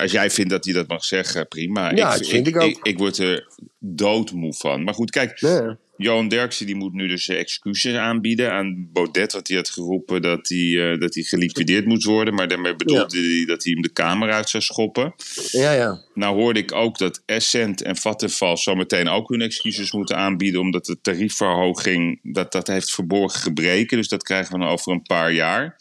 als 0.00 0.12
jij 0.12 0.30
vindt 0.30 0.50
dat 0.50 0.64
hij 0.64 0.74
dat 0.74 0.88
mag 0.88 1.04
zeggen, 1.04 1.48
prima. 1.48 1.90
Ja, 1.94 2.16
dat 2.16 2.26
vind 2.28 2.46
ik 2.46 2.56
ook. 2.56 2.70
Ik, 2.70 2.78
ik 2.82 2.98
word 2.98 3.18
er 3.18 3.46
doodmoe 3.78 4.54
van. 4.54 4.84
Maar 4.84 4.94
goed, 4.94 5.10
kijk. 5.10 5.40
Nee. 5.40 5.76
Johan 5.98 6.28
Derksen 6.28 6.66
die 6.66 6.74
moet 6.74 6.92
nu 6.92 7.08
dus 7.08 7.28
eh, 7.28 7.38
excuses 7.38 7.94
aanbieden 7.94 8.52
aan 8.52 8.88
Baudet. 8.92 9.32
Want 9.32 9.48
hij 9.48 9.56
had 9.56 9.70
geroepen 9.70 10.22
dat 10.22 10.48
hij, 10.48 10.92
eh, 10.92 11.00
dat 11.00 11.14
hij 11.14 11.22
geliquideerd 11.22 11.86
moest 11.86 12.04
worden. 12.04 12.34
Maar 12.34 12.48
daarmee 12.48 12.76
bedoelde 12.76 13.18
hij 13.18 13.44
dat 13.46 13.64
hij 13.64 13.72
hem 13.72 13.82
de 13.82 13.92
Kamer 13.92 14.30
uit 14.32 14.48
zou 14.48 14.62
schoppen. 14.62 15.14
Ja, 15.50 15.72
ja. 15.72 16.02
Nou 16.14 16.36
hoorde 16.36 16.60
ik 16.60 16.72
ook 16.72 16.98
dat 16.98 17.22
Essent 17.26 17.82
en 17.82 17.96
Vattenfall 17.96 18.56
zometeen 18.56 19.08
ook 19.08 19.28
hun 19.28 19.40
excuses 19.40 19.92
moeten 19.92 20.16
aanbieden. 20.16 20.60
Omdat 20.60 20.84
de 20.84 21.00
tariefverhoging, 21.00 22.20
dat, 22.22 22.52
dat 22.52 22.66
heeft 22.66 22.90
verborgen 22.90 23.40
gebreken. 23.40 23.96
Dus 23.96 24.08
dat 24.08 24.22
krijgen 24.22 24.52
we 24.52 24.58
dan 24.58 24.68
over 24.68 24.92
een 24.92 25.02
paar 25.02 25.32
jaar. 25.32 25.76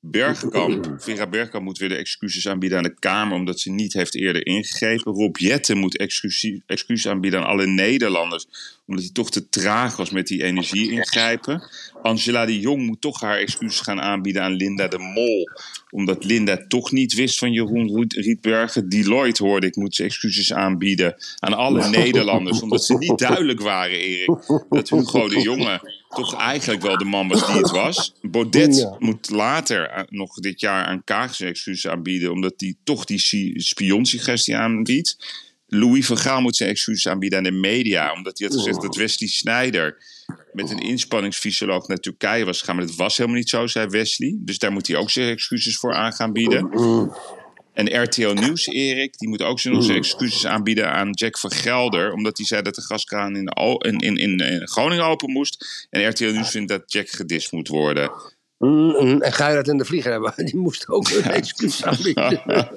Bergkamp, 0.00 0.94
Vera 0.98 1.26
Bergkamp 1.26 1.64
moet 1.64 1.78
weer 1.78 1.88
de 1.88 1.94
excuses 1.94 2.48
aanbieden 2.48 2.78
aan 2.78 2.84
de 2.84 2.98
Kamer. 2.98 3.36
Omdat 3.36 3.60
ze 3.60 3.70
niet 3.70 3.92
heeft 3.92 4.14
eerder 4.14 4.46
ingegrepen. 4.46 5.12
Rob 5.12 5.36
Jetten 5.36 5.78
moet 5.78 5.96
excuses, 5.96 6.60
excuses 6.66 7.10
aanbieden 7.10 7.40
aan 7.40 7.46
alle 7.46 7.66
Nederlanders. 7.66 8.46
Omdat 8.88 9.04
hij 9.04 9.12
toch 9.12 9.30
te 9.30 9.48
traag 9.48 9.96
was 9.96 10.10
met 10.10 10.26
die 10.26 10.42
energie 10.44 10.90
ingrijpen. 10.90 11.62
Angela 12.02 12.46
de 12.46 12.60
Jong 12.60 12.86
moet 12.86 13.00
toch 13.00 13.20
haar 13.20 13.38
excuses 13.38 13.80
gaan 13.80 14.00
aanbieden 14.00 14.42
aan 14.42 14.52
Linda 14.52 14.88
de 14.88 14.98
Mol. 14.98 15.48
Omdat 15.90 16.24
Linda 16.24 16.64
toch 16.68 16.92
niet 16.92 17.14
wist 17.14 17.38
van 17.38 17.52
Jeroen 17.52 17.94
Riet- 17.96 18.12
Rietbergen. 18.12 18.88
Deloitte 18.88 19.42
hoorde 19.44 19.66
ik 19.66 19.76
moet 19.76 19.94
ze 19.94 20.04
excuses 20.04 20.52
aanbieden 20.52 21.14
aan 21.38 21.54
alle 21.54 21.88
Nederlanders. 21.98 22.60
Omdat 22.60 22.84
ze 22.84 22.94
niet 22.98 23.18
duidelijk 23.18 23.60
waren, 23.60 23.98
Erik. 23.98 24.30
Dat 24.68 24.88
Hugo 24.90 25.28
de 25.28 25.40
Jonge 25.40 25.96
toch 26.08 26.34
eigenlijk 26.36 26.82
wel 26.82 26.98
de 26.98 27.04
man 27.04 27.28
was 27.28 27.46
die 27.46 27.56
het 27.56 27.70
was. 27.70 28.14
Baudet 28.22 28.76
Ja. 28.76 28.96
moet 28.98 29.30
later 29.30 29.90
aan- 29.90 30.06
nog 30.08 30.34
dit 30.34 30.60
jaar 30.60 30.84
aan 30.84 31.04
Kaag 31.04 31.34
zijn 31.34 31.50
excuses 31.50 31.90
aanbieden. 31.90 32.32
Omdat 32.32 32.54
hij 32.56 32.74
toch 32.84 33.04
die 33.04 33.52
spionsuggestie 33.60 34.56
aanbiedt. 34.56 35.16
Louis 35.70 36.06
van 36.06 36.18
Gaal 36.18 36.40
moet 36.40 36.56
zijn 36.56 36.70
excuses 36.70 37.08
aanbieden 37.08 37.38
aan 37.38 37.44
de 37.44 37.50
media. 37.50 38.12
Omdat 38.12 38.38
hij 38.38 38.48
had 38.48 38.56
gezegd 38.56 38.82
dat 38.82 38.96
Wesley 38.96 39.28
Snijder 39.28 39.96
met 40.52 40.70
een 40.70 40.78
inspanningsfysioloog 40.78 41.88
naar 41.88 41.98
Turkije 41.98 42.44
was 42.44 42.58
gegaan. 42.58 42.76
Maar 42.76 42.86
dat 42.86 42.94
was 42.94 43.16
helemaal 43.16 43.38
niet 43.38 43.48
zo, 43.48 43.66
zei 43.66 43.86
Wesley. 43.86 44.36
Dus 44.38 44.58
daar 44.58 44.72
moet 44.72 44.86
hij 44.86 44.96
ook 44.96 45.10
zijn 45.10 45.28
excuses 45.28 45.78
voor 45.78 45.94
aan 45.94 46.12
gaan 46.12 46.32
bieden. 46.32 46.70
En 47.72 48.02
RTL 48.02 48.32
Nieuws, 48.32 48.66
Erik, 48.66 49.18
die 49.18 49.28
moet 49.28 49.42
ook 49.42 49.60
zijn, 49.60 49.90
excuses 49.90 50.46
aanbieden 50.46 50.92
aan 50.92 51.10
Jack 51.10 51.38
van 51.38 51.50
Gelder. 51.50 52.12
Omdat 52.12 52.36
hij 52.36 52.46
zei 52.46 52.62
dat 52.62 52.74
de 52.74 52.82
gaskraan 52.82 53.36
in, 53.36 53.98
in, 53.98 54.16
in 54.16 54.68
Groningen 54.68 55.04
open 55.04 55.32
moest. 55.32 55.86
En 55.90 56.08
RTL 56.08 56.30
Nieuws 56.30 56.50
vindt 56.50 56.68
dat 56.68 56.92
Jack 56.92 57.08
gedist 57.08 57.52
moet 57.52 57.68
worden. 57.68 58.10
Mm. 58.58 59.22
En 59.22 59.32
Geirat 59.32 59.68
en 59.68 59.76
de 59.76 59.84
Vlieger 59.84 60.10
hebben, 60.10 60.32
die 60.46 60.56
moest 60.56 60.88
ook 60.88 61.10
een 61.10 61.22
excuus 61.30 61.84
aanbieden. 61.84 62.42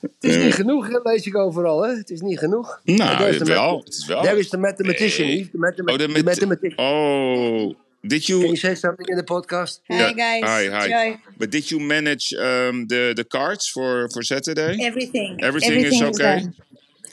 Het 0.00 0.10
is 0.20 0.36
niet 0.36 0.54
genoeg, 0.54 0.88
hè, 0.88 0.98
lees 1.02 1.26
ik 1.26 1.36
overal. 1.36 1.82
Hè? 1.82 1.96
Het 1.96 2.10
is 2.10 2.20
niet 2.20 2.38
genoeg. 2.38 2.80
Nou, 2.84 3.16
There 3.16 3.28
is 3.30 3.38
the 3.38 3.44
wel. 3.44 3.78
Het 3.84 3.94
is 3.94 4.06
wel. 4.06 4.22
There 4.22 4.38
is 4.38 4.48
the 4.48 4.56
mathematician. 4.58 5.48
The 5.52 5.58
mathema- 5.58 5.92
Oh, 5.92 5.98
de 5.98 6.12
the 6.12 6.22
mathematician. 6.24 6.86
Oh, 6.86 7.74
did 8.00 8.24
Can 8.24 8.34
you 8.36 8.44
you... 8.44 8.56
say 8.56 8.74
something 8.74 9.08
in 9.08 9.16
the 9.16 9.24
podcast? 9.24 9.80
Hi 9.86 9.94
Yeah. 9.96 10.14
guys. 10.14 10.42
Hi, 10.42 10.78
hi. 10.78 10.88
Joy. 10.88 11.16
But 11.36 11.50
did 11.50 11.68
you 11.68 11.80
manage 11.82 12.32
um, 12.38 12.86
the, 12.86 13.12
the 13.14 13.24
cards 13.28 13.70
for, 13.70 14.08
for 14.10 14.22
Saturday? 14.22 14.76
Everything. 14.84 15.40
Everything 15.42 15.84
is 15.84 16.02
okay? 16.02 16.40
done. 16.40 16.54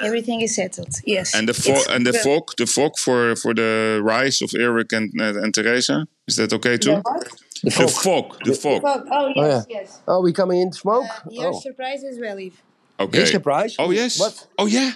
Everything 0.02 0.42
is 0.42 0.56
settled. 0.56 0.94
Yes. 1.06 1.34
And 1.36 1.48
the 1.48 1.54
fo 1.54 1.72
It's 1.74 1.88
and 1.88 2.06
the 2.06 2.12
good. 2.12 2.22
fog, 2.22 2.52
the 2.58 2.66
fog 2.66 2.98
for 2.98 3.36
for 3.36 3.54
the 3.54 4.00
rise 4.04 4.42
of 4.42 4.52
Eric 4.56 4.92
and 4.94 5.12
uh, 5.22 5.42
and 5.44 5.54
Teresa. 5.54 6.08
Is 6.28 6.36
that 6.38 6.54
okay 6.54 6.78
too? 6.78 6.96
The 6.96 7.02
what? 7.02 7.28
The 7.64 7.70
The 7.70 7.72
fog. 7.72 7.90
fog, 8.04 8.40
the 8.46 8.54
fog. 8.54 8.82
Fog. 8.82 9.08
Oh 9.12 9.28
yes, 9.28 9.38
Oh, 9.38 9.48
yeah. 9.48 9.64
yes. 9.80 10.02
Oh, 10.08 10.22
we 10.22 10.32
coming 10.34 10.60
in 10.62 10.72
smoke? 10.74 11.06
Uh, 11.26 11.30
your 11.32 11.54
oh. 11.54 11.60
surprise 11.60 12.04
as 12.04 12.18
well, 12.20 12.40
Eve. 12.40 12.62
Okay. 13.00 13.20
His 13.22 13.30
surprise? 13.32 13.76
Oh 13.80 13.92
yes. 13.92 14.20
What? 14.20 14.48
Oh 14.58 14.66
yeah. 14.68 14.92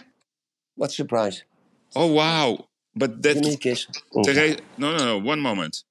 What 0.76 0.92
surprise? 0.92 1.44
Oh 1.96 2.08
wow. 2.08 2.68
But 2.96 3.22
Give 3.22 3.36
me 3.38 3.48
a 3.48 3.52
that 3.52 3.62
kiss. 3.62 3.88
Teresa. 4.26 4.58
No, 4.78 4.96
no, 4.98 5.06
no. 5.06 5.18
One 5.20 5.40
moment. 5.40 5.84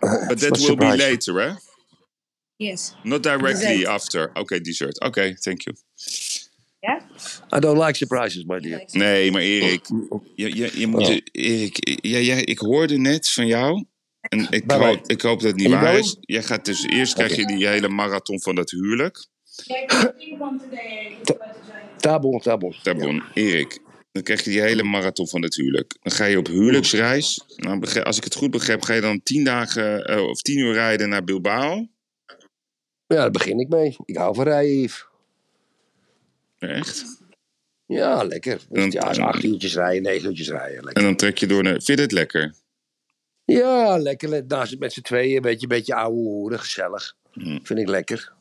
But 0.28 0.38
that 0.40 0.58
will 0.60 0.76
be 0.76 0.96
later, 0.96 1.40
eh? 1.40 1.54
Yes. 2.58 2.94
Not 3.04 3.22
directly 3.22 3.78
Dessert. 3.84 3.88
after. 3.96 4.32
Okay, 4.36 4.58
dessert. 4.60 4.94
Okay, 5.02 5.34
thank 5.44 5.66
you. 5.66 5.74
I 7.56 7.58
don't 7.58 7.78
like 7.78 7.94
surprises, 7.94 8.44
my 8.44 8.60
dear. 8.60 8.82
Nee, 8.92 9.30
maar 9.30 9.40
Erik, 9.40 9.86
je, 10.34 10.56
je, 10.56 10.80
je 10.80 10.86
moet, 10.86 11.06
Ja. 11.06 11.20
Erik, 11.32 11.98
ja, 12.02 12.18
ja, 12.18 12.34
ik 12.34 12.58
hoorde 12.58 12.98
net 12.98 13.30
van 13.30 13.46
jou. 13.46 13.84
En 14.20 14.46
ik, 14.50 14.70
hoop, 14.70 15.06
ik 15.06 15.20
hoop 15.20 15.40
dat 15.40 15.50
het 15.50 15.60
niet 15.60 15.70
waar 15.70 15.98
is. 15.98 16.16
Jij 16.20 16.42
gaat 16.42 16.64
dus 16.64 16.86
eerst 16.86 17.14
krijg 17.14 17.36
je 17.36 17.46
die 17.46 17.66
hele 17.66 17.88
marathon 17.88 18.40
van 18.40 18.54
dat 18.54 18.70
huwelijk. 18.70 19.26
Tabon, 21.96 22.40
tabon. 22.40 22.74
Tabon, 22.82 23.22
Erik. 23.34 23.84
Dan 24.12 24.22
krijg 24.22 24.44
je 24.44 24.50
die 24.50 24.60
hele 24.60 24.82
marathon 24.82 25.28
van 25.28 25.42
het 25.42 25.54
huwelijk. 25.54 25.96
Dan 26.02 26.12
ga 26.12 26.24
je 26.24 26.38
op 26.38 26.46
huwelijksreis. 26.46 27.42
Nou, 27.56 28.02
als 28.02 28.16
ik 28.16 28.24
het 28.24 28.34
goed 28.34 28.50
begrijp, 28.50 28.82
ga 28.82 28.94
je 28.94 29.00
dan 29.00 29.22
tien 29.22 29.44
dagen 29.44 30.04
eh, 30.04 30.28
of 30.28 30.40
tien 30.42 30.58
uur 30.58 30.72
rijden 30.72 31.08
naar 31.08 31.24
Bilbao. 31.24 31.88
Ja, 33.06 33.16
daar 33.16 33.30
begin 33.30 33.58
ik 33.58 33.68
mee. 33.68 33.96
Ik 34.04 34.16
hou 34.16 34.34
van 34.34 34.44
rijden, 34.44 34.80
Yves. 34.80 35.06
Echt? 36.68 37.04
Ja, 37.86 38.22
lekker. 38.24 38.60
Dan- 38.70 38.90
Ja, 38.90 39.00
acht 39.00 39.42
uurtjes 39.44 39.74
rijden, 39.74 40.02
negen 40.02 40.28
uurtjes 40.28 40.48
rijden. 40.48 40.78
En 40.78 40.84
Lekker. 40.84 41.02
dan 41.02 41.16
trek 41.16 41.38
je 41.38 41.46
door 41.46 41.62
naar. 41.62 41.72
Vind 41.72 41.86
je 41.98 42.04
het 42.04 42.12
lekker? 42.12 42.54
Ja, 43.44 43.96
lekker. 43.98 44.28
le- 44.28 44.44
Naast 44.48 44.78
met 44.78 44.92
z'n 44.92 45.00
tweeën, 45.00 45.36
een 45.36 45.42
beetje, 45.42 45.66
beetje 45.66 45.94
ouwe 45.94 46.16
hoeren, 46.16 46.60
gezellig. 46.60 47.14
Hm. 47.32 47.58
Vind 47.62 47.78
ik 47.78 47.88
lekker. 47.88 48.32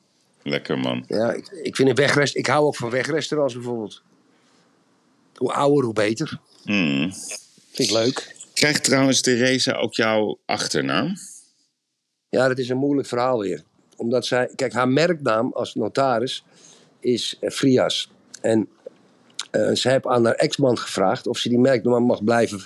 Lekker 0.43 0.79
man. 0.79 1.03
Ja, 1.07 1.31
ik, 1.33 1.47
ik 1.47 1.75
vind 1.75 1.89
een 1.89 1.95
wegrest. 1.95 2.35
Ik 2.35 2.45
hou 2.47 2.65
ook 2.65 2.75
van 2.75 2.89
wegrestaurants 2.89 3.53
bijvoorbeeld. 3.53 4.01
Hoe 5.35 5.51
ouder, 5.53 5.83
hoe 5.83 5.93
beter. 5.93 6.39
Hmm. 6.63 7.11
Vind 7.71 7.89
ik 7.89 7.91
leuk. 7.91 8.35
Krijgt 8.53 8.83
trouwens 8.83 9.21
Theresa 9.21 9.73
ook 9.73 9.93
jouw 9.93 10.39
achternaam? 10.45 11.13
Ja, 12.29 12.47
dat 12.47 12.57
is 12.57 12.69
een 12.69 12.77
moeilijk 12.77 13.07
verhaal 13.07 13.39
weer. 13.39 13.63
Omdat 13.95 14.25
zij, 14.25 14.49
kijk, 14.55 14.73
haar 14.73 14.89
merknaam 14.89 15.51
als 15.53 15.75
notaris 15.75 16.43
is 16.99 17.37
eh, 17.39 17.49
Frias. 17.49 18.09
En 18.45 18.67
eh 19.51 19.73
ze 19.73 19.89
heeft 19.89 20.05
aan 20.05 20.25
haar 20.25 20.33
ex-man 20.33 20.77
gevraagd 20.77 21.27
of 21.27 21.37
ze 21.37 21.49
die 21.49 21.59
merknaam 21.59 22.03
mag 22.03 22.23
blijven 22.23 22.61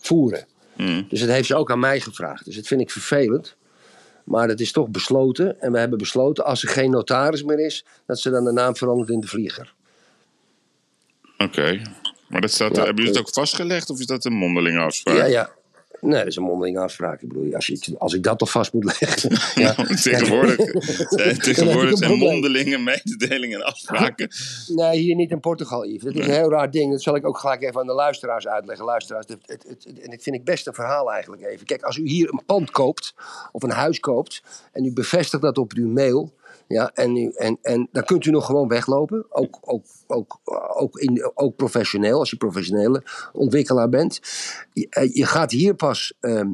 voeren. 0.00 0.46
Hmm. 0.76 1.06
Dus 1.08 1.20
dat 1.20 1.28
heeft 1.28 1.46
ze 1.46 1.54
ook 1.54 1.70
aan 1.70 1.78
mij 1.78 2.00
gevraagd. 2.00 2.44
Dus 2.44 2.56
dat 2.56 2.66
vind 2.66 2.80
ik 2.80 2.90
vervelend. 2.90 3.56
Maar 4.24 4.48
dat 4.48 4.60
is 4.60 4.72
toch 4.72 4.88
besloten. 4.88 5.60
En 5.60 5.72
we 5.72 5.78
hebben 5.78 5.98
besloten, 5.98 6.44
als 6.44 6.62
er 6.62 6.68
geen 6.68 6.90
notaris 6.90 7.42
meer 7.42 7.58
is, 7.58 7.84
dat 8.06 8.20
ze 8.20 8.30
dan 8.30 8.44
de 8.44 8.52
naam 8.52 8.76
verandert 8.76 9.10
in 9.10 9.20
de 9.20 9.26
vlieger. 9.26 9.74
Oké. 11.38 11.80
Maar 12.28 12.40
dat 12.40 12.50
staat, 12.50 12.76
Ja, 12.76 12.84
hebben 12.84 13.04
jullie 13.04 13.18
het 13.18 13.20
eh, 13.20 13.26
ook 13.26 13.34
vastgelegd 13.34 13.90
of 13.90 13.98
is 13.98 14.06
dat 14.06 14.24
een 14.24 14.32
mondelinge 14.32 14.80
afspraak? 14.80 15.16
Ja, 15.16 15.24
ja. 15.24 15.50
Nee, 16.04 16.18
dat 16.18 16.26
is 16.26 16.36
een 16.36 16.42
mondelinge 16.42 16.78
afspraak. 16.80 17.22
Ik 17.22 17.28
bedoel, 17.28 17.54
als, 17.54 17.68
ik, 17.68 17.88
als 17.98 18.14
ik 18.14 18.22
dat 18.22 18.38
toch 18.38 18.50
vast 18.50 18.72
moet 18.72 18.84
leggen. 18.84 19.30
ja. 19.62 19.74
tegenwoordig 19.74 20.56
tegenwoordig 21.42 21.98
zijn 21.98 22.18
mondelinge 22.18 22.78
mededelingen 22.78 23.60
en 23.60 23.66
afspraken. 23.66 24.28
Nee, 24.74 24.98
hier 25.00 25.14
niet 25.14 25.30
in 25.30 25.40
Portugal, 25.40 25.86
Yves. 25.86 26.02
Dat 26.02 26.14
is 26.14 26.26
een 26.26 26.32
heel 26.34 26.50
raar 26.50 26.70
ding. 26.70 26.90
Dat 26.92 27.02
zal 27.02 27.16
ik 27.16 27.26
ook 27.26 27.38
gelijk 27.38 27.62
even 27.62 27.80
aan 27.80 27.86
de 27.86 27.92
luisteraars 27.92 28.46
uitleggen. 28.46 28.84
Luisteraars, 28.84 29.26
het, 29.28 29.38
het, 29.46 29.64
het- 29.68 30.00
en 30.00 30.10
ik 30.12 30.22
vind 30.22 30.36
ik 30.36 30.44
best 30.44 30.66
een 30.66 30.74
verhaal 30.74 31.12
eigenlijk 31.12 31.42
even. 31.42 31.66
Kijk, 31.66 31.82
als 31.82 31.96
u 31.96 32.08
hier 32.08 32.28
een 32.32 32.42
pand 32.46 32.70
koopt, 32.70 33.14
of 33.52 33.62
een 33.62 33.70
huis 33.70 34.00
koopt, 34.00 34.42
en 34.72 34.84
u 34.84 34.92
bevestigt 34.92 35.42
dat 35.42 35.58
op 35.58 35.72
uw 35.72 35.88
mail, 35.88 36.32
ja, 36.68 36.90
en, 36.94 37.32
en, 37.34 37.58
en 37.62 37.88
dan 37.92 38.04
kunt 38.04 38.24
u 38.24 38.30
nog 38.30 38.46
gewoon 38.46 38.68
weglopen. 38.68 39.26
Ook, 39.28 39.58
ook, 39.60 39.84
ook, 40.06 40.40
ook, 40.74 40.98
in, 40.98 41.30
ook 41.34 41.56
professioneel, 41.56 42.18
als 42.18 42.30
je 42.30 42.36
professionele 42.36 43.02
ontwikkelaar 43.32 43.88
bent. 43.88 44.20
Je, 44.72 44.86
eh, 44.88 45.26
gaat 45.26 45.50
hier 45.50 45.74
pas, 45.74 46.14
ehm, 46.20 46.50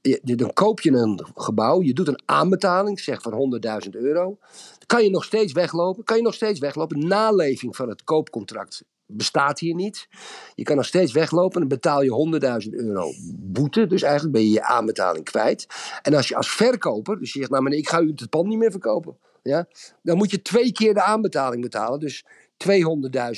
je, 0.00 0.36
dan 0.36 0.52
koop 0.52 0.80
je 0.80 0.92
een 0.92 1.26
gebouw, 1.34 1.82
je 1.82 1.92
doet 1.92 2.08
een 2.08 2.22
aanbetaling, 2.24 3.00
zeg 3.00 3.22
van 3.22 3.32
100.000 3.32 3.94
euro. 3.94 4.38
Kan 4.86 5.04
je 5.04 5.10
nog 5.10 5.24
steeds 5.24 5.52
weglopen? 5.52 6.04
Kan 6.04 6.16
je 6.16 6.22
nog 6.22 6.34
steeds 6.34 6.60
weglopen? 6.60 7.06
Naleving 7.06 7.76
van 7.76 7.88
het 7.88 8.04
koopcontract 8.04 8.84
bestaat 9.06 9.58
hier 9.58 9.74
niet. 9.74 10.08
Je 10.54 10.62
kan 10.62 10.76
nog 10.76 10.84
steeds 10.84 11.12
weglopen 11.12 11.62
en 11.62 11.68
betaal 11.68 12.02
je 12.02 12.10
100.000 12.64 12.74
euro 12.74 13.12
boete. 13.34 13.86
Dus 13.86 14.02
eigenlijk 14.02 14.32
ben 14.34 14.44
je 14.44 14.50
je 14.50 14.62
aanbetaling 14.62 15.24
kwijt. 15.24 15.66
En 16.02 16.14
als 16.14 16.28
je 16.28 16.36
als 16.36 16.50
verkoper, 16.50 17.18
dus 17.18 17.32
je 17.32 17.38
zegt, 17.38 17.50
nou 17.50 17.62
meneer, 17.62 17.78
ik 17.78 17.88
ga 17.88 18.00
u 18.00 18.12
het 18.16 18.30
pand 18.30 18.46
niet 18.46 18.58
meer 18.58 18.70
verkopen. 18.70 19.16
Ja, 19.48 19.68
dan 20.02 20.16
moet 20.16 20.30
je 20.30 20.42
twee 20.42 20.72
keer 20.72 20.94
de 20.94 21.02
aanbetaling 21.02 21.62
betalen. 21.62 22.00
Dus 22.00 22.24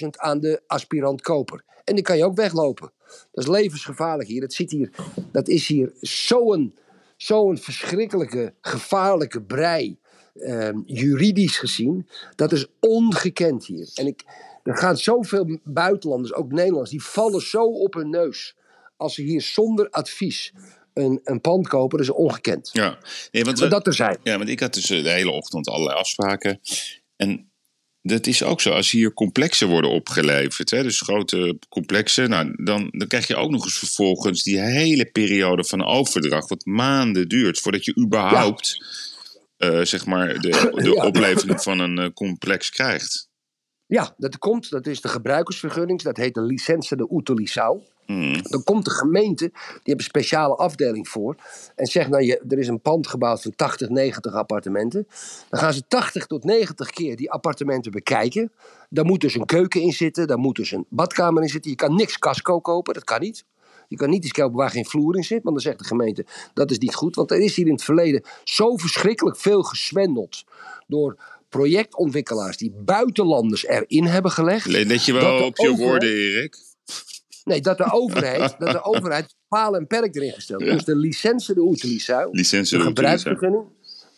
200.000 0.02 0.08
aan 0.10 0.40
de 0.40 0.62
aspirant 0.66 1.20
koper. 1.20 1.64
En 1.84 1.94
dan 1.94 2.02
kan 2.04 2.16
je 2.16 2.24
ook 2.24 2.36
weglopen. 2.36 2.92
Dat 3.32 3.44
is 3.44 3.50
levensgevaarlijk 3.50 4.28
hier. 4.28 4.40
Dat, 4.40 4.52
zit 4.52 4.70
hier, 4.70 4.90
dat 5.32 5.48
is 5.48 5.66
hier 5.66 5.92
zo'n 6.00 6.74
zo'n 7.16 7.58
verschrikkelijke, 7.58 8.54
gevaarlijke 8.60 9.42
brei. 9.42 9.98
ehm, 10.34 10.78
juridisch 10.84 11.58
gezien. 11.58 12.08
Dat 12.36 12.52
is 12.52 12.66
ongekend 12.80 13.66
hier. 13.66 13.90
En 13.94 14.06
ik, 14.06 14.24
er 14.62 14.76
gaan 14.76 14.96
zoveel 14.96 15.58
buitenlanders, 15.64 16.34
ook 16.34 16.52
Nederlanders, 16.52 16.90
die 16.90 17.02
vallen 17.02 17.40
zo 17.42 17.64
op 17.64 17.94
hun 17.94 18.10
neus. 18.10 18.56
Als 18.96 19.14
ze 19.14 19.22
hier 19.22 19.42
zonder 19.42 19.90
advies 19.90 20.52
een, 21.00 21.20
een 21.24 21.40
pand 21.40 21.68
kopen, 21.68 21.98
dat 21.98 22.06
is 22.06 22.12
ongekend. 22.14 22.70
Ja, 22.72 22.98
nee, 23.30 23.44
want, 23.44 23.58
we- 23.58 23.68
dat 23.68 23.86
er 23.86 23.94
zijn. 23.94 24.18
ja, 24.22 24.36
want 24.38 24.48
ik 24.48 24.60
had 24.60 24.74
dus 24.74 24.90
eh, 24.90 25.02
de 25.02 25.10
hele 25.10 25.30
ochtend 25.30 25.68
allerlei 25.68 25.98
afspraken. 25.98 26.60
En 27.16 27.50
dat 28.02 28.26
is 28.26 28.42
ook 28.42 28.60
zo. 28.60 28.70
Als 28.70 28.90
hier 28.90 29.12
complexen 29.12 29.68
worden 29.68 29.90
opgeleverd, 29.90 30.70
hè, 30.70 30.82
dus 30.82 31.00
grote 31.00 31.58
complexen, 31.68 32.30
nou, 32.30 32.64
dan, 32.64 32.88
dan 32.90 33.08
krijg 33.08 33.26
je 33.26 33.36
ook 33.36 33.50
nog 33.50 33.64
eens 33.64 33.78
vervolgens 33.78 34.42
die 34.42 34.60
hele 34.60 35.04
periode 35.10 35.64
van 35.64 35.84
overdracht, 35.84 36.48
wat 36.48 36.64
maanden 36.64 37.28
duurt 37.28 37.58
voordat 37.60 37.84
je 37.84 37.96
überhaupt 37.98 38.84
eh, 39.56 39.80
zeg 39.82 40.06
maar 40.06 40.40
de, 40.40 40.48
de 40.74 40.90
Ja. 40.94 41.04
oplevering 41.06 41.62
van 41.62 41.78
een 41.78 41.98
eh, 41.98 42.10
complex 42.14 42.70
krijgt. 42.70 43.28
Ja, 43.86 44.14
dat 44.16 44.38
komt. 44.38 44.70
Dat 44.70 44.86
is 44.86 45.00
de 45.00 45.08
gebruikersvergunning. 45.08 46.02
Dat 46.02 46.16
heet 46.16 46.34
de 46.34 46.42
licentie 46.42 46.96
de 46.96 47.08
utilizau. 47.18 47.80
Hmm. 48.10 48.42
Dan 48.42 48.64
komt 48.64 48.84
de 48.84 48.90
gemeente, 48.90 49.48
die 49.48 49.70
hebben 49.72 49.96
een 49.96 50.02
speciale 50.02 50.54
afdeling 50.54 51.08
voor. 51.08 51.36
En 51.74 51.86
zegt 51.86 52.08
nou, 52.08 52.22
je, 52.22 52.42
er 52.48 52.58
is 52.58 52.68
een 52.68 52.80
pand 52.80 53.06
gebouwd 53.06 53.42
van 53.42 53.52
80, 53.56 53.88
90 53.88 54.34
appartementen. 54.34 55.06
Dan 55.48 55.60
gaan 55.60 55.72
ze 55.72 55.82
80 55.88 56.26
tot 56.26 56.44
90 56.44 56.90
keer 56.90 57.16
die 57.16 57.30
appartementen 57.30 57.92
bekijken. 57.92 58.52
Daar 58.88 59.04
moet 59.04 59.20
dus 59.20 59.34
een 59.34 59.46
keuken 59.46 59.80
in 59.80 59.92
zitten, 59.92 60.26
daar 60.26 60.38
moet 60.38 60.56
dus 60.56 60.72
een 60.72 60.86
badkamer 60.88 61.42
in 61.42 61.48
zitten. 61.48 61.70
Je 61.70 61.76
kan 61.76 61.94
niks 61.94 62.18
casco 62.18 62.60
kopen, 62.60 62.94
dat 62.94 63.04
kan 63.04 63.20
niet. 63.20 63.44
Je 63.88 63.96
kan 63.96 64.10
niet 64.10 64.24
iets 64.24 64.32
kopen 64.32 64.56
waar 64.56 64.70
geen 64.70 64.86
vloer 64.86 65.16
in 65.16 65.24
zit, 65.24 65.42
want 65.42 65.54
dan 65.54 65.64
zegt 65.64 65.78
de 65.78 65.84
gemeente 65.84 66.26
dat 66.54 66.70
is 66.70 66.78
niet 66.78 66.94
goed. 66.94 67.16
Want 67.16 67.30
er 67.30 67.40
is 67.40 67.56
hier 67.56 67.66
in 67.66 67.72
het 67.72 67.84
verleden 67.84 68.22
zo 68.44 68.76
verschrikkelijk 68.76 69.36
veel 69.36 69.62
geswendeld 69.62 70.44
door 70.86 71.16
projectontwikkelaars 71.48 72.56
die 72.56 72.70
buitenlanders 72.70 73.66
erin 73.66 74.04
hebben 74.04 74.30
gelegd. 74.30 74.66
Let 74.66 75.04
je 75.04 75.12
wel 75.12 75.44
op 75.44 75.56
je 75.56 75.76
woorden, 75.76 76.08
Erik. 76.08 76.56
Nee, 77.44 77.60
dat 77.60 77.78
de 77.78 77.92
overheid, 77.92 78.54
dat 78.58 78.70
de 78.70 78.82
overheid 78.82 79.34
paal 79.48 79.76
en 79.76 79.86
perk 79.86 80.16
erin 80.16 80.32
gesteld. 80.32 80.60
Dus 80.60 80.84
de 80.84 80.96
licentie 80.96 81.54
de 81.54 81.68
utilizau, 81.70 82.28
Licentie 82.32 82.76
de 82.76 82.82
de 82.82 82.88
gebruiksvergunning, 82.88 83.64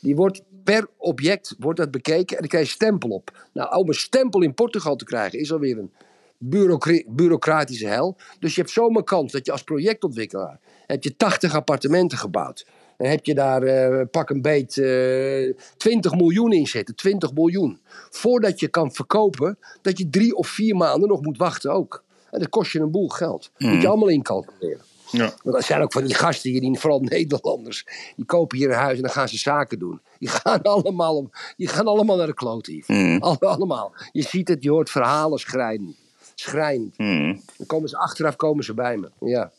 die 0.00 0.16
wordt 0.16 0.42
per 0.64 0.88
object 0.96 1.54
wordt 1.58 1.78
dat 1.78 1.90
bekeken 1.90 2.36
en 2.36 2.40
dan 2.40 2.48
krijg 2.48 2.66
je 2.66 2.72
stempel 2.72 3.08
op. 3.08 3.46
Nou, 3.52 3.76
om 3.76 3.88
een 3.88 3.94
stempel 3.94 4.42
in 4.42 4.54
Portugal 4.54 4.96
te 4.96 5.04
krijgen 5.04 5.38
is 5.38 5.52
alweer 5.52 5.78
een 5.78 5.92
bureaucra- 6.38 7.02
bureaucratische 7.08 7.86
hel. 7.86 8.16
Dus 8.38 8.54
je 8.54 8.60
hebt 8.60 8.72
zomaar 8.72 9.02
kans 9.02 9.32
dat 9.32 9.46
je 9.46 9.52
als 9.52 9.62
projectontwikkelaar 9.62 10.60
heb 10.86 11.02
je 11.02 11.16
80 11.16 11.54
appartementen 11.54 12.18
gebouwd. 12.18 12.66
Dan 12.96 13.10
heb 13.10 13.24
je 13.24 13.34
daar 13.34 13.62
eh, 13.62 14.06
pak 14.10 14.30
een 14.30 14.42
beet 14.42 14.78
eh 14.78 15.54
20 15.76 16.14
miljoen 16.14 16.52
in 16.52 16.66
zitten. 16.66 16.94
20 16.94 17.32
miljoen. 17.32 17.80
Voordat 18.10 18.60
je 18.60 18.68
kan 18.68 18.92
verkopen, 18.92 19.58
dat 19.82 19.98
je 19.98 20.10
drie 20.10 20.34
of 20.34 20.48
vier 20.48 20.76
maanden 20.76 21.08
nog 21.08 21.22
moet 21.22 21.38
wachten 21.38 21.72
ook. 21.72 22.04
En 22.32 22.38
dat 22.38 22.48
kost 22.48 22.72
je 22.72 22.80
een 22.80 22.90
boel 22.90 23.08
geld. 23.08 23.50
Moet 23.58 23.82
je 23.82 23.88
allemaal 23.88 24.08
incalculeren. 24.08 24.80
Ja. 25.10 25.34
Want 25.42 25.56
er 25.56 25.62
zijn 25.62 25.82
ook 25.82 25.92
van 25.92 26.04
die 26.04 26.14
gasten 26.14 26.50
hier, 26.50 26.60
die, 26.60 26.78
vooral 26.78 27.00
Nederlanders, 27.16 27.86
die 28.16 28.24
kopen 28.24 28.58
hier 28.58 28.68
een 28.70 28.76
huis 28.76 28.96
en 28.96 29.02
dan 29.02 29.10
gaan 29.10 29.28
ze 29.28 29.38
zaken 29.38 29.78
doen. 29.78 30.00
Die 30.18 30.28
gaan 30.28 30.62
allemaal, 30.76 31.16
om- 31.16 31.30
die 31.56 31.68
gaan 31.68 31.86
allemaal 31.86 32.16
naar 32.16 32.26
de 32.26 32.34
hier. 32.66 32.84
Mm. 32.86 33.18
Alle- 33.22 33.38
allemaal. 33.38 33.92
Je 34.12 34.22
ziet 34.22 34.48
het, 34.48 34.62
je 34.62 34.70
hoort 34.70 34.90
verhalen 34.90 35.38
schrijnen. 35.38 35.96
Schrijnend. 36.34 36.96
Dan 36.96 37.66
komen 37.66 37.88
ze 37.88 37.96
achteraf 37.98 38.36
komen 38.36 38.64
ze 38.64 38.74
bij 38.74 38.96
me. 38.96 39.10
Ja, 39.20 39.52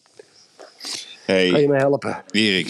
Hey, 1.25 1.49
kan 1.49 1.61
je 1.61 1.67
me 1.67 1.75
helpen? 1.77 2.23
Erik, 2.31 2.69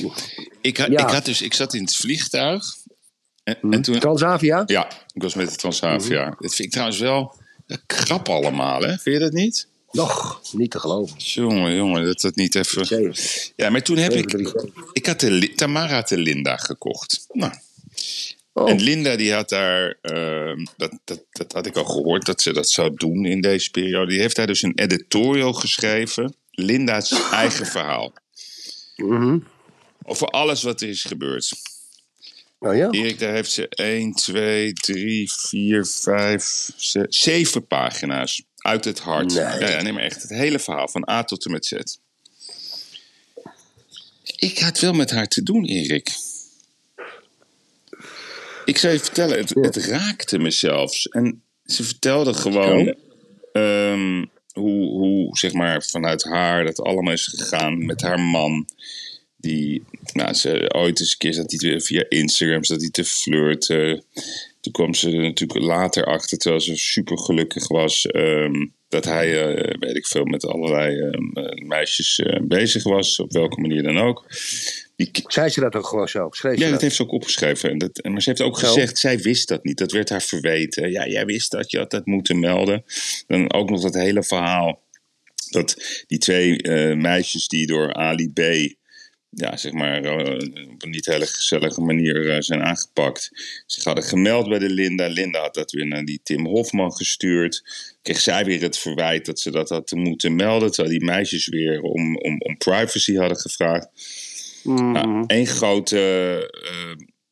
ik, 0.61 0.77
Ja. 0.77 0.85
ik, 0.85 0.99
had 0.99 1.25
dus, 1.25 1.41
ik 1.41 1.53
zat 1.53 1.73
in 1.73 1.81
het 1.81 1.95
vliegtuig. 1.95 2.63
En, 3.43 3.57
en 3.69 3.81
toen, 3.81 3.99
Transavia? 3.99 4.63
ja, 4.65 4.87
ik 5.13 5.21
was 5.21 5.33
met 5.33 5.49
de 5.49 5.55
Transavia. 5.55 6.25
Dat 6.25 6.55
vind 6.55 6.59
ik 6.59 6.71
trouwens 6.71 6.99
wel 6.99 7.35
krap 7.85 8.29
allemaal, 8.29 8.81
hè? 8.81 8.87
Vind 8.97 9.15
je 9.15 9.19
dat 9.19 9.31
niet? 9.31 9.67
Nog, 9.93 10.41
niet 10.51 10.71
te 10.71 10.79
geloven. 10.79 11.17
Jongen, 11.17 11.75
jongen, 11.75 12.05
dat 12.05 12.21
dat 12.21 12.35
niet 12.35 12.55
even... 12.55 13.15
Ja, 13.55 13.69
maar 13.69 13.81
toen 13.83 13.97
heb 13.97 14.13
ik... 14.13 14.53
Ik 14.93 15.05
had 15.05 15.19
de, 15.19 15.53
Tamara 15.55 16.01
de 16.01 16.17
Linda 16.17 16.57
gekocht. 16.57 17.25
Nou, 17.31 17.53
Oh, 18.53 18.69
En 18.69 18.81
Linda 18.81 19.15
die 19.15 19.33
had 19.33 19.49
daar, 19.49 19.97
ehm, 20.01 20.65
dat, 20.77 20.99
dat, 21.03 21.25
dat 21.31 21.51
had 21.51 21.65
ik 21.65 21.75
al 21.77 21.85
gehoord 21.85 22.25
dat 22.25 22.41
ze 22.41 22.53
dat 22.53 22.69
zou 22.69 22.95
doen 22.95 23.25
in 23.25 23.41
deze 23.41 23.71
periode. 23.71 24.11
Die 24.11 24.19
heeft 24.19 24.35
daar 24.35 24.47
dus 24.47 24.61
een 24.61 24.75
editorial 24.75 25.53
geschreven. 25.53 26.35
Linda's 26.51 27.11
eigen 27.31 27.65
verhaal. 27.65 28.13
mhm. 28.95 29.39
Over 30.05 30.27
alles 30.27 30.63
wat 30.63 30.81
er 30.81 30.89
is 30.89 31.03
gebeurd. 31.03 31.51
oh 32.59 32.75
ja? 32.75 32.89
Erik, 32.89 33.19
daar 33.19 33.33
heeft 33.33 33.51
ze 33.51 33.69
1, 33.69 34.13
2, 34.13 34.73
3, 34.73 35.31
4, 35.31 35.85
5, 35.85 36.69
6, 36.75 37.05
7 37.21 37.67
pagina's. 37.67 38.43
Uit 38.63 38.85
het 38.85 38.99
hart. 38.99 39.33
Nee. 39.33 39.43
Ja, 39.43 39.69
ja, 39.69 39.81
nee, 39.81 39.93
maar 39.93 40.03
echt 40.03 40.21
het 40.21 40.31
hele 40.31 40.59
verhaal 40.59 40.87
van 40.87 41.09
A 41.09 41.23
tot 41.23 41.45
en 41.45 41.51
met 41.51 41.65
Z. 41.65 41.73
Ik 44.35 44.59
had 44.59 44.79
wel 44.79 44.93
met 44.93 45.11
haar 45.11 45.27
te 45.27 45.43
doen, 45.43 45.65
Erik. 45.65 46.09
Ik 48.65 48.77
zou 48.77 48.93
je 48.93 48.99
vertellen, 48.99 49.37
het, 49.37 49.49
het 49.49 49.75
raakte 49.75 50.37
me 50.37 50.51
zelfs. 50.51 51.07
En 51.07 51.43
ze 51.65 51.83
vertelde 51.83 52.33
gewoon 52.33 52.95
ehm, 53.51 54.25
hoe, 54.53 54.89
hoe, 54.89 55.37
zeg 55.37 55.53
maar, 55.53 55.83
vanuit 55.83 56.23
haar 56.23 56.63
dat 56.63 56.79
allemaal 56.79 57.13
is 57.13 57.25
gegaan 57.27 57.85
met 57.85 58.01
haar 58.01 58.19
man. 58.19 58.67
Die, 59.37 59.83
nou, 60.13 60.33
ze, 60.33 60.73
ooit 60.73 60.99
eens 60.99 61.11
een 61.11 61.17
keer 61.17 61.33
zat 61.33 61.51
hij 61.51 61.81
via 61.81 62.05
Instagram 62.09 62.63
zat 62.63 62.81
hij 62.81 62.89
te 62.89 63.05
flirten. 63.05 64.03
Toen 64.63 64.71
kwam 64.73 64.93
ze 64.93 65.11
er 65.11 65.21
natuurlijk 65.21 65.65
later 65.65 66.05
achter, 66.05 66.37
terwijl 66.37 66.61
ze 66.61 66.75
super 66.75 67.17
gelukkig 67.17 67.67
was, 67.67 68.05
ehm, 68.05 68.65
dat 68.87 69.05
hij, 69.05 69.55
eh, 69.55 69.75
weet 69.79 69.95
ik 69.95 70.07
veel, 70.07 70.25
met 70.25 70.45
allerlei 70.45 70.99
ehm, 70.99 71.31
eh, 71.33 71.65
meisjes 71.67 72.19
eh, 72.19 72.39
bezig 72.43 72.83
was, 72.83 73.19
op 73.19 73.31
welke 73.31 73.61
manier 73.61 73.83
dan 73.83 73.97
ook. 73.97 74.25
Die, 74.95 75.09
Zei 75.27 75.49
ze 75.49 75.59
dat 75.59 75.75
ook 75.75 75.87
gewoon 75.87 76.07
zo? 76.07 76.27
Schreef 76.31 76.55
ja, 76.55 76.61
dat 76.61 76.71
dat? 76.71 76.81
heeft 76.81 76.95
ze 76.95 77.01
ook 77.03 77.11
opgeschreven. 77.11 77.69
En 77.69 77.77
dat, 77.77 77.99
en- 77.99 78.11
maar 78.11 78.21
ze 78.21 78.29
heeft 78.29 78.41
ook 78.41 78.59
Zo. 78.59 78.67
gezegd, 78.67 78.97
zij 78.97 79.19
wist 79.19 79.47
dat 79.47 79.63
niet. 79.63 79.77
Dat 79.77 79.91
werd 79.91 80.09
haar 80.09 80.21
verweten. 80.21 80.91
Ja, 80.91 81.07
jij 81.07 81.25
wist 81.25 81.51
dat, 81.51 81.71
je 81.71 81.77
had 81.77 81.91
dat 81.91 82.05
moeten 82.05 82.39
melden. 82.39 82.83
Dan 83.27 83.53
ook 83.53 83.69
nog 83.69 83.81
dat 83.81 83.93
hele 83.93 84.23
verhaal. 84.23 84.81
Dat 85.49 86.03
die 86.07 86.17
twee 86.17 86.55
meisjes 86.95 87.47
die 87.47 87.67
door 87.67 87.93
Ali 87.93 88.31
B. 88.33 88.39
Ja, 89.35 89.57
zeg 89.57 89.71
maar, 89.71 90.03
eh, 90.03 90.69
op 90.69 90.83
een 90.83 90.89
niet 90.89 91.05
hele 91.05 91.25
gezellige 91.25 91.81
manier 91.81 92.29
eh, 92.29 92.37
zijn 92.39 92.63
aangepakt. 92.63 93.29
Ze 93.65 93.81
hadden 93.83 94.03
gemeld 94.03 94.49
bij 94.49 94.59
de 94.59 94.69
Linda. 94.69 95.07
Linda 95.07 95.41
had 95.41 95.53
dat 95.53 95.71
weer 95.71 95.87
naar 95.87 96.05
die 96.05 96.19
Tim 96.23 96.45
Hofman 96.45 96.93
gestuurd. 96.93 97.63
Kreeg 98.01 98.19
zij 98.19 98.45
weer 98.45 98.61
het 98.61 98.77
verwijt 98.77 99.25
dat 99.25 99.39
ze 99.39 99.51
dat 99.51 99.69
had 99.69 99.91
moeten 99.91 100.35
melden. 100.35 100.71
Terwijl 100.71 100.97
die 100.97 101.05
meisjes 101.05 101.47
weer 101.47 101.81
om, 101.81 102.17
om, 102.17 102.41
om 102.41 102.57
privacy 102.57 103.15
hadden 103.15 103.37
gevraagd. 103.37 103.87
Mhm. 104.63 104.91
Nou, 104.91 105.23
één 105.27 105.47
grote 105.47 105.97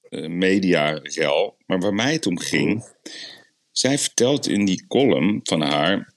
eh, 0.09 0.23
eh, 0.23 0.29
mediarel. 0.29 1.57
Maar 1.65 1.79
waar 1.79 1.93
mij 1.93 2.13
het 2.13 2.25
om 2.25 2.39
ging. 2.39 2.85
Zij 3.71 3.97
vertelt 3.97 4.47
in 4.47 4.65
die 4.65 4.87
column 4.87 5.39
van 5.43 5.61
haar. 5.61 6.13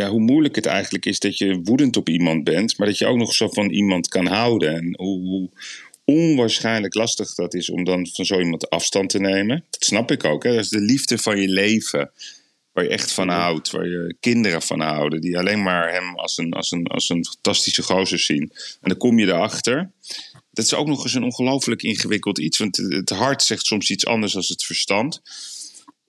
Ja, 0.00 0.08
hoe 0.08 0.20
moeilijk 0.20 0.54
het 0.54 0.66
eigenlijk 0.66 1.06
is 1.06 1.18
dat 1.18 1.38
je 1.38 1.60
woedend 1.62 1.96
op 1.96 2.08
iemand 2.08 2.44
bent. 2.44 2.78
Maar 2.78 2.86
dat 2.86 2.98
je 2.98 3.06
ook 3.06 3.16
nog 3.16 3.34
zo 3.34 3.48
van 3.48 3.70
iemand 3.70 4.08
kan 4.08 4.26
houden. 4.26 4.74
En 4.74 4.94
hoe, 4.96 5.18
hoe 5.20 5.50
onwaarschijnlijk 6.04 6.94
lastig 6.94 7.34
dat 7.34 7.54
is 7.54 7.70
om 7.70 7.84
dan 7.84 8.08
van 8.12 8.24
zo 8.24 8.40
iemand 8.40 8.70
afstand 8.70 9.10
te 9.10 9.18
nemen. 9.18 9.64
Dat 9.70 9.84
snap 9.84 10.10
ik 10.10 10.24
ook. 10.24 10.44
Hè? 10.44 10.50
Dat 10.50 10.64
is 10.64 10.68
de 10.68 10.80
liefde 10.80 11.18
van 11.18 11.40
je 11.40 11.48
leven. 11.48 12.10
Waar 12.72 12.84
je 12.84 12.90
echt 12.90 13.12
van 13.12 13.28
houdt. 13.28 13.70
Waar 13.70 13.88
je 13.88 14.16
kinderen 14.20 14.62
van 14.62 14.80
houden. 14.80 15.20
Die 15.20 15.38
alleen 15.38 15.62
maar 15.62 15.92
hem 15.92 16.16
als 16.16 16.38
een, 16.38 16.52
als 16.52 16.70
een, 16.70 16.86
als 16.86 17.08
een 17.08 17.24
fantastische 17.24 17.82
gozer 17.82 18.18
zien. 18.18 18.52
En 18.80 18.88
dan 18.88 18.96
kom 18.96 19.18
je 19.18 19.26
erachter. 19.26 19.90
Dat 20.52 20.64
is 20.64 20.74
ook 20.74 20.86
nog 20.86 21.04
eens 21.04 21.14
een 21.14 21.22
ongelooflijk 21.22 21.82
ingewikkeld 21.82 22.38
iets. 22.38 22.58
Want 22.58 22.76
het 22.76 23.10
hart 23.10 23.42
zegt 23.42 23.66
soms 23.66 23.90
iets 23.90 24.06
anders 24.06 24.32
dan 24.32 24.42
het 24.46 24.64
verstand. 24.64 25.20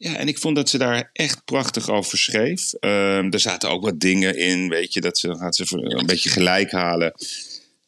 Ja, 0.01 0.15
en 0.15 0.27
ik 0.27 0.37
vond 0.37 0.55
dat 0.55 0.69
ze 0.69 0.77
daar 0.77 1.09
echt 1.13 1.45
prachtig 1.45 1.89
over 1.89 2.17
schreef. 2.17 2.73
Ehm, 2.73 3.31
er 3.31 3.39
zaten 3.39 3.69
ook 3.69 3.83
wat 3.83 3.99
dingen 3.99 4.37
in, 4.37 4.69
weet 4.69 4.93
je, 4.93 5.01
dat 5.01 5.17
ze, 5.17 5.27
dan 5.27 5.37
gaat 5.37 5.55
ze 5.55 5.65
een 5.69 6.05
beetje 6.05 6.29
gelijk 6.29 6.71
halen. 6.71 7.13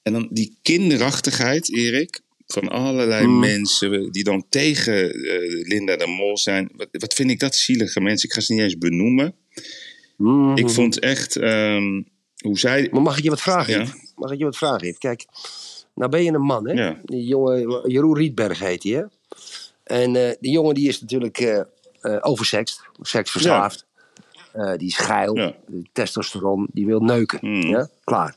En 0.02 0.14
dan 0.14 0.28
die 0.32 0.58
kinderachtigheid, 0.62 1.74
Erik, 1.74 2.22
van 2.48 2.70
allerlei 2.70 3.26
Mm. 3.26 3.40
mensen 3.40 4.12
die 4.12 4.24
dan 4.24 4.46
tegen 4.50 5.14
eh, 5.14 5.68
Linda 5.68 5.96
de 5.98 6.08
Mol 6.08 6.38
zijn. 6.38 6.70
Wat, 6.76 6.88
wat 6.92 7.14
vind 7.14 7.30
ik 7.30 7.40
dat 7.40 7.56
zielige 7.56 8.02
mensen? 8.02 8.30
Ik 8.30 8.36
ga 8.36 8.42
ze 8.42 8.54
niet 8.54 8.62
eens 8.62 8.78
benoemen. 8.78 9.36
Mhm. 10.18 10.58
Ik 10.58 10.70
vond 10.70 11.00
echt 11.00 11.36
ehm, 11.36 12.02
hoe 12.38 12.60
zij. 12.60 12.88
Maar 12.92 13.02
mag 13.02 13.18
ik 13.18 13.24
je 13.24 13.30
wat 13.30 13.42
vragen? 13.42 13.74
Ja. 13.80 13.94
Mag 14.16 14.32
ik 14.32 14.38
je 14.38 14.44
wat 14.44 14.58
vragen? 14.58 14.88
Yves? 14.88 14.98
Kijk, 14.98 15.26
nou 15.96 16.10
ben 16.10 16.24
je 16.24 16.32
een 16.32 16.42
man, 16.42 16.68
hè? 16.68 16.74
Ja. 16.74 17.02
Die 17.04 17.26
jongen, 17.26 17.90
Jeroen 17.92 18.18
Rietberg 18.18 18.60
heet 18.60 18.84
hij, 18.84 18.92
hè? 18.92 19.04
En 19.84 20.16
eh, 20.16 20.36
die 20.40 20.52
jongen 20.52 20.76
die 20.76 20.88
is 20.88 21.02
natuurlijk 21.02 21.40
eh 21.40 21.62
eh 22.04 22.18
oversext, 22.22 22.82
seksverslaafd. 23.02 23.86
Eh, 24.52 24.72
die 24.78 24.88
is 24.88 24.98
geil, 24.98 25.36
Ja. 25.36 25.54
testosteron, 25.92 26.68
die 26.72 26.86
wil 26.86 27.00
neuken. 27.00 27.40
Mm. 27.42 27.62
Ja? 27.62 27.88
Klaar. 28.04 28.36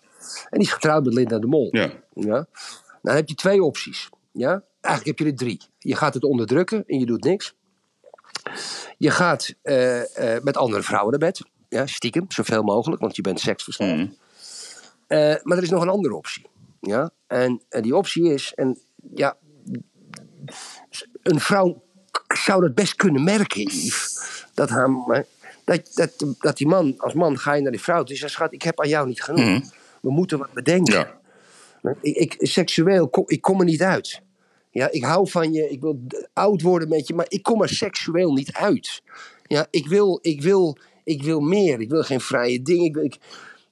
En 0.50 0.58
die 0.58 0.68
is 0.68 0.72
getrouwd 0.72 1.04
met 1.04 1.14
Linda 1.14 1.38
de 1.38 1.46
Mol. 1.46 1.68
Ja, 1.70 1.90
Ja? 2.14 2.30
Nou, 2.32 2.46
dan 3.02 3.14
heb 3.14 3.28
je 3.28 3.34
twee 3.34 3.62
opties. 3.62 4.08
Ja? 4.32 4.62
Eigenlijk 4.80 5.18
heb 5.18 5.26
je 5.26 5.32
er 5.32 5.38
drie. 5.38 5.60
Je 5.78 5.96
gaat 5.96 6.14
het 6.14 6.24
onderdrukken 6.24 6.84
en 6.86 6.98
je 6.98 7.06
doet 7.06 7.24
niks. 7.24 7.54
Je 8.98 9.10
gaat 9.10 9.54
eh, 9.62 10.00
met 10.42 10.56
andere 10.56 10.82
vrouwen 10.82 11.10
naar 11.10 11.28
bed. 11.30 11.42
Ja, 11.68 11.86
stiekem, 11.86 12.24
zoveel 12.28 12.62
mogelijk, 12.62 13.00
want 13.00 13.16
je 13.16 13.22
bent 13.22 13.40
seksverslaafd. 13.40 13.96
Mm. 13.96 14.14
Maar 15.42 15.56
er 15.56 15.62
is 15.62 15.70
nog 15.70 15.82
een 15.82 15.88
andere 15.88 16.14
optie. 16.14 16.46
Ja? 16.80 17.10
En, 17.26 17.62
die 17.68 17.96
optie 17.96 18.32
is, 18.32 18.52
en 18.54 18.78
ja, 19.14 19.36
een 21.22 21.40
vrouw 21.40 21.82
zou 22.36 22.60
dat 22.60 22.74
best 22.74 22.94
kunnen 22.94 23.24
merken, 23.24 23.60
Yves. 23.60 24.18
Dat, 24.54 24.68
haar, 24.68 24.88
dat, 25.64 25.90
dat, 25.94 26.24
dat 26.38 26.56
die 26.56 26.66
man, 26.66 26.94
als 26.98 27.12
man 27.12 27.38
ga 27.38 27.54
je 27.54 27.62
naar 27.62 27.72
die 27.72 27.80
vrouw 27.80 28.04
en 28.04 28.16
zegt, 28.16 28.32
schat, 28.32 28.52
ik 28.52 28.62
heb 28.62 28.80
aan 28.80 28.88
jou 28.88 29.06
niet 29.08 29.22
genoeg. 29.22 29.44
Mhm. 29.44 29.60
We 30.00 30.10
moeten 30.10 30.38
wat 30.38 30.52
bedenken. 30.52 30.94
ja. 30.94 31.14
Ik, 32.00 32.16
ik, 32.16 32.36
seksueel, 32.38 33.08
kom, 33.08 33.24
ik 33.26 33.40
kom 33.40 33.58
er 33.58 33.64
niet 33.64 33.82
uit. 33.82 34.20
Ja, 34.70 34.90
ik 34.90 35.04
hou 35.04 35.28
van 35.30 35.52
je, 35.52 35.70
ik 35.70 35.80
wil 35.80 36.00
oud 36.32 36.62
worden 36.62 36.88
met 36.88 37.06
je, 37.08 37.14
maar 37.14 37.26
ik 37.28 37.42
kom 37.42 37.62
er 37.62 37.68
seksueel 37.68 38.32
niet 38.32 38.52
uit. 38.52 39.02
Ja, 39.46 39.66
ik 39.70 39.86
wil, 39.86 40.18
ik 40.22 40.42
wil, 40.42 40.78
ik 41.04 41.22
wil 41.22 41.40
meer. 41.40 41.80
Ik 41.80 41.90
wil 41.90 42.02
geen 42.02 42.20
vrije 42.20 42.62
dingen. 42.62 42.84
Ik, 42.84 42.94
wil- 42.94 43.04
ik, 43.04 43.16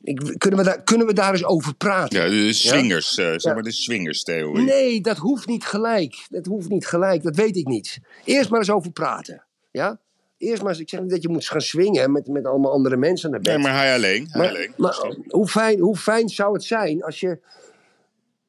ik, 0.05 0.35
kunnen, 0.39 0.59
we 0.59 0.65
daar, 0.65 0.83
kunnen 0.83 1.07
we 1.07 1.13
daar 1.13 1.33
eens 1.33 1.45
over 1.45 1.75
praten? 1.75 2.21
ja 2.23 2.29
de 2.29 2.53
swingers, 2.53 3.19
eh, 3.19 3.25
zeg 3.27 3.43
Ja. 3.43 3.55
maar 3.55 3.63
de 3.63 3.73
swingerstheorie. 3.73 4.65
Nee, 4.65 5.01
dat 5.01 5.17
hoeft 5.17 5.47
niet 5.47 5.65
gelijk. 5.65 6.27
Dat 6.31 6.47
hoeft 6.47 6.69
niet 6.69 6.87
gelijk, 6.87 7.23
dat 7.23 7.37
weet 7.37 7.57
ik 7.57 7.67
niet. 7.67 7.99
Eerst 8.25 8.51
maar 8.51 8.59
eens 8.59 8.71
over 8.71 8.91
praten. 8.93 9.45
Ja? 9.71 9.99
Eerst 10.39 10.63
maar 10.63 10.71
eens, 10.71 10.81
ik 10.81 10.89
zeg 10.89 11.01
niet 11.01 11.11
dat 11.11 11.23
je 11.23 11.29
moet 11.29 11.47
gaan 11.49 11.61
swingen 11.61 12.13
met, 12.13 12.27
met 12.29 12.47
allemaal 12.47 12.73
andere 12.73 12.97
mensen 12.97 13.31
naar 13.31 13.41
bed. 13.41 13.55
Nee, 13.55 13.63
maar 13.63 13.75
hij 13.75 13.95
alleen. 13.95 14.27
Hij 14.31 14.41
Maar, 14.41 14.49
alleen. 14.51 14.73
maar 14.77 14.97
hoe, 15.29 15.49
fijn, 15.49 15.79
hoe 15.81 15.97
fijn 15.97 16.29
zou 16.29 16.53
het 16.53 16.65
zijn 16.65 17.03
als 17.03 17.21
je. 17.21 17.39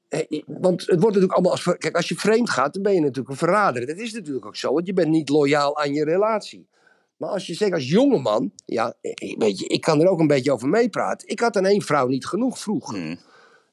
eh, 0.10 0.41
Want 0.46 0.80
het 0.82 0.89
wordt 0.89 1.04
natuurlijk 1.06 1.34
allemaal 1.34 1.52
als. 1.52 1.63
Kijk, 1.63 1.96
als 1.96 2.10
je 2.10 2.15
vreemd 2.15 2.50
gaat, 2.50 2.74
dan 2.74 2.84
ben 2.84 2.94
je 2.94 3.00
natuurlijk 3.00 3.30
een 3.30 3.36
verrader. 3.38 3.86
Dat 3.86 3.98
is 3.98 4.13
natuurlijk 4.13 4.46
ook 4.46 4.56
zo, 4.56 4.74
want 4.74 4.88
je 4.88 4.94
bent 4.94 5.10
niet 5.10 5.30
loyaal 5.30 5.78
aan 5.78 5.94
je 5.94 6.04
relatie. 6.04 6.68
Maar 7.17 7.30
als 7.30 7.47
je 7.47 7.54
zegt 7.54 7.71
als 7.73 7.89
jongeman, 7.89 8.51
ja, 8.65 8.93
eh, 9.01 9.38
weet 9.38 9.60
je, 9.60 9.67
ik 9.67 9.82
kan 9.82 10.01
er 10.01 10.08
ook 10.08 10.19
een 10.19 10.28
beetje 10.28 10.51
over 10.51 10.67
meepraten. 10.69 11.28
Ik 11.28 11.39
had 11.39 11.58
aan 11.58 11.65
één 11.65 11.82
vrouw 11.82 12.08
niet 12.08 12.25
genoeg 12.25 12.60
vroeg. 12.60 12.91
Hmm. 12.91 13.19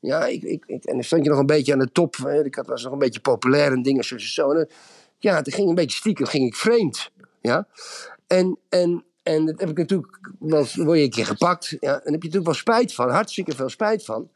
Ja, 0.00 0.26
ik, 0.26 0.42
ik, 0.42 0.64
ik- 0.66 0.85
en 0.85 0.94
dan 0.94 1.02
stond 1.05 1.24
je 1.24 1.31
nog 1.31 1.38
een 1.38 1.46
beetje 1.46 1.72
aan 1.72 1.78
de 1.78 1.92
top. 1.92 2.16
hè, 2.16 2.44
Ik 2.44 2.55
had- 2.55 2.66
was 2.66 2.83
nog 2.83 2.92
een 2.92 2.98
beetje 2.98 3.20
populair 3.20 3.72
en 3.72 3.83
dingen 3.83 4.05
zo. 4.05 4.18
zo. 4.18 4.50
En, 4.50 4.68
eh, 4.68 4.74
ja, 5.18 5.42
toen 5.42 5.52
ging 5.52 5.68
een 5.68 5.74
beetje 5.74 5.96
stiekem, 5.96 6.26
ging 6.26 6.46
ik 6.46 6.55
vreemd. 6.57 7.11
Ja. 7.40 7.66
En, 8.26 8.59
en, 8.68 9.05
en 9.22 9.46
dat 9.46 9.61
heb 9.61 9.68
ik 9.68 9.76
natuurlijk, 9.78 10.31
wel, 10.38 10.66
word 10.74 10.98
je 10.98 11.05
een 11.05 11.11
keer 11.11 11.26
gepakt. 11.26 11.68
Ja, 11.68 11.76
en 11.78 11.81
daar 11.81 11.94
heb 11.94 12.05
je 12.05 12.11
natuurlijk 12.12 12.44
wel 12.44 12.55
spijt 12.55 12.94
van, 12.94 13.11
hartstikke 13.11 13.57
veel 13.57 13.68
spijt 13.68 14.05
van. 14.05 14.31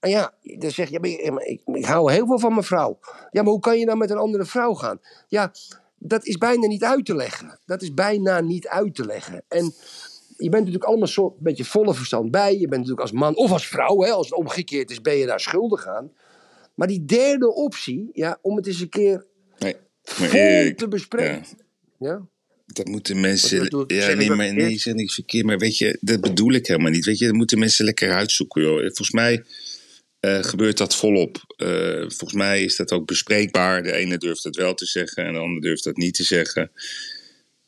En 0.00 0.10
ja, 0.10 0.34
dan 0.42 0.70
zeg 0.70 0.88
je, 0.88 0.92
ja, 0.92 1.00
maar 1.32 1.42
ik, 1.42 1.60
ik, 1.64 1.76
ik 1.76 1.84
hou 1.84 2.12
heel 2.12 2.26
veel 2.26 2.38
van 2.38 2.52
mijn 2.52 2.64
vrouw. 2.64 2.98
Ja, 3.30 3.42
maar 3.42 3.52
hoe 3.52 3.60
kan 3.60 3.78
je 3.78 3.86
dan 3.86 3.98
met 3.98 4.10
een 4.10 4.16
andere 4.16 4.44
vrouw 4.44 4.74
gaan? 4.74 5.00
Ja, 5.28 5.52
dat 5.98 6.26
is 6.26 6.36
bijna 6.38 6.66
niet 6.66 6.84
uit 6.84 7.04
te 7.04 7.14
leggen. 7.14 7.58
Dat 7.64 7.82
is 7.82 7.94
bijna 7.94 8.40
niet 8.40 8.68
uit 8.68 8.94
te 8.94 9.04
leggen. 9.06 9.44
En 9.48 9.64
je 10.36 10.48
bent 10.48 10.52
natuurlijk 10.64 10.84
allemaal 10.84 11.08
een 11.16 11.32
beetje 11.38 11.64
volle 11.64 11.94
verstand 11.94 12.30
bij. 12.30 12.52
Je 12.52 12.58
bent 12.68 12.70
natuurlijk 12.70 13.00
als 13.00 13.12
man 13.12 13.36
of 13.36 13.50
als 13.50 13.66
vrouw, 13.68 14.00
hè, 14.02 14.10
als 14.10 14.28
het 14.28 14.38
omgekeerd 14.38 14.90
is, 14.90 15.00
ben 15.00 15.16
je 15.16 15.26
daar 15.26 15.40
schuldig 15.40 15.86
aan. 15.86 16.12
Maar 16.74 16.88
die 16.88 17.04
derde 17.04 17.54
optie, 17.54 18.08
ja, 18.12 18.38
om 18.42 18.56
het 18.56 18.66
eens 18.66 18.80
een 18.80 18.88
keer 18.88 19.26
Nee, 19.58 19.76
vol 20.02 20.28
te 20.74 20.86
bespreken. 20.88 21.44
ja, 21.98 22.08
Ja. 22.08 22.26
dat 22.66 22.86
moeten 22.86 23.20
mensen. 23.20 23.62
Bedoel- 23.62 23.92
Ja, 23.92 24.00
zeg 24.00 24.16
nee, 24.16 24.30
maar, 24.30 24.54
nee, 24.54 24.78
zegt 24.78 24.96
niks 24.96 25.14
verkeerd. 25.14 25.46
Maar 25.46 25.58
weet 25.58 25.78
je, 25.78 25.98
dat 26.00 26.20
bedoel 26.20 26.52
ik 26.52 26.66
helemaal 26.66 26.90
niet. 26.90 27.04
Weet 27.04 27.18
je, 27.18 27.26
dat 27.26 27.34
moeten 27.34 27.58
mensen 27.58 27.84
lekker 27.84 28.12
uitzoeken, 28.12 28.62
joh. 28.62 28.78
Volgens 28.80 29.10
mij 29.10 29.44
eh, 30.26 30.42
gebeurt 30.42 30.76
dat 30.78 30.96
volop. 30.96 31.54
Eh, 31.56 31.68
volgens 31.98 32.32
mij 32.32 32.62
is 32.64 32.76
dat 32.76 32.92
ook 32.92 33.06
bespreekbaar. 33.06 33.82
De 33.82 33.92
ene 33.92 34.18
durft 34.18 34.44
het 34.44 34.56
wel 34.56 34.74
te 34.74 34.86
zeggen 34.86 35.24
en 35.24 35.32
de 35.32 35.38
ander 35.38 35.60
durft 35.60 35.84
dat 35.84 35.96
niet 35.96 36.14
te 36.14 36.24
zeggen. 36.24 36.70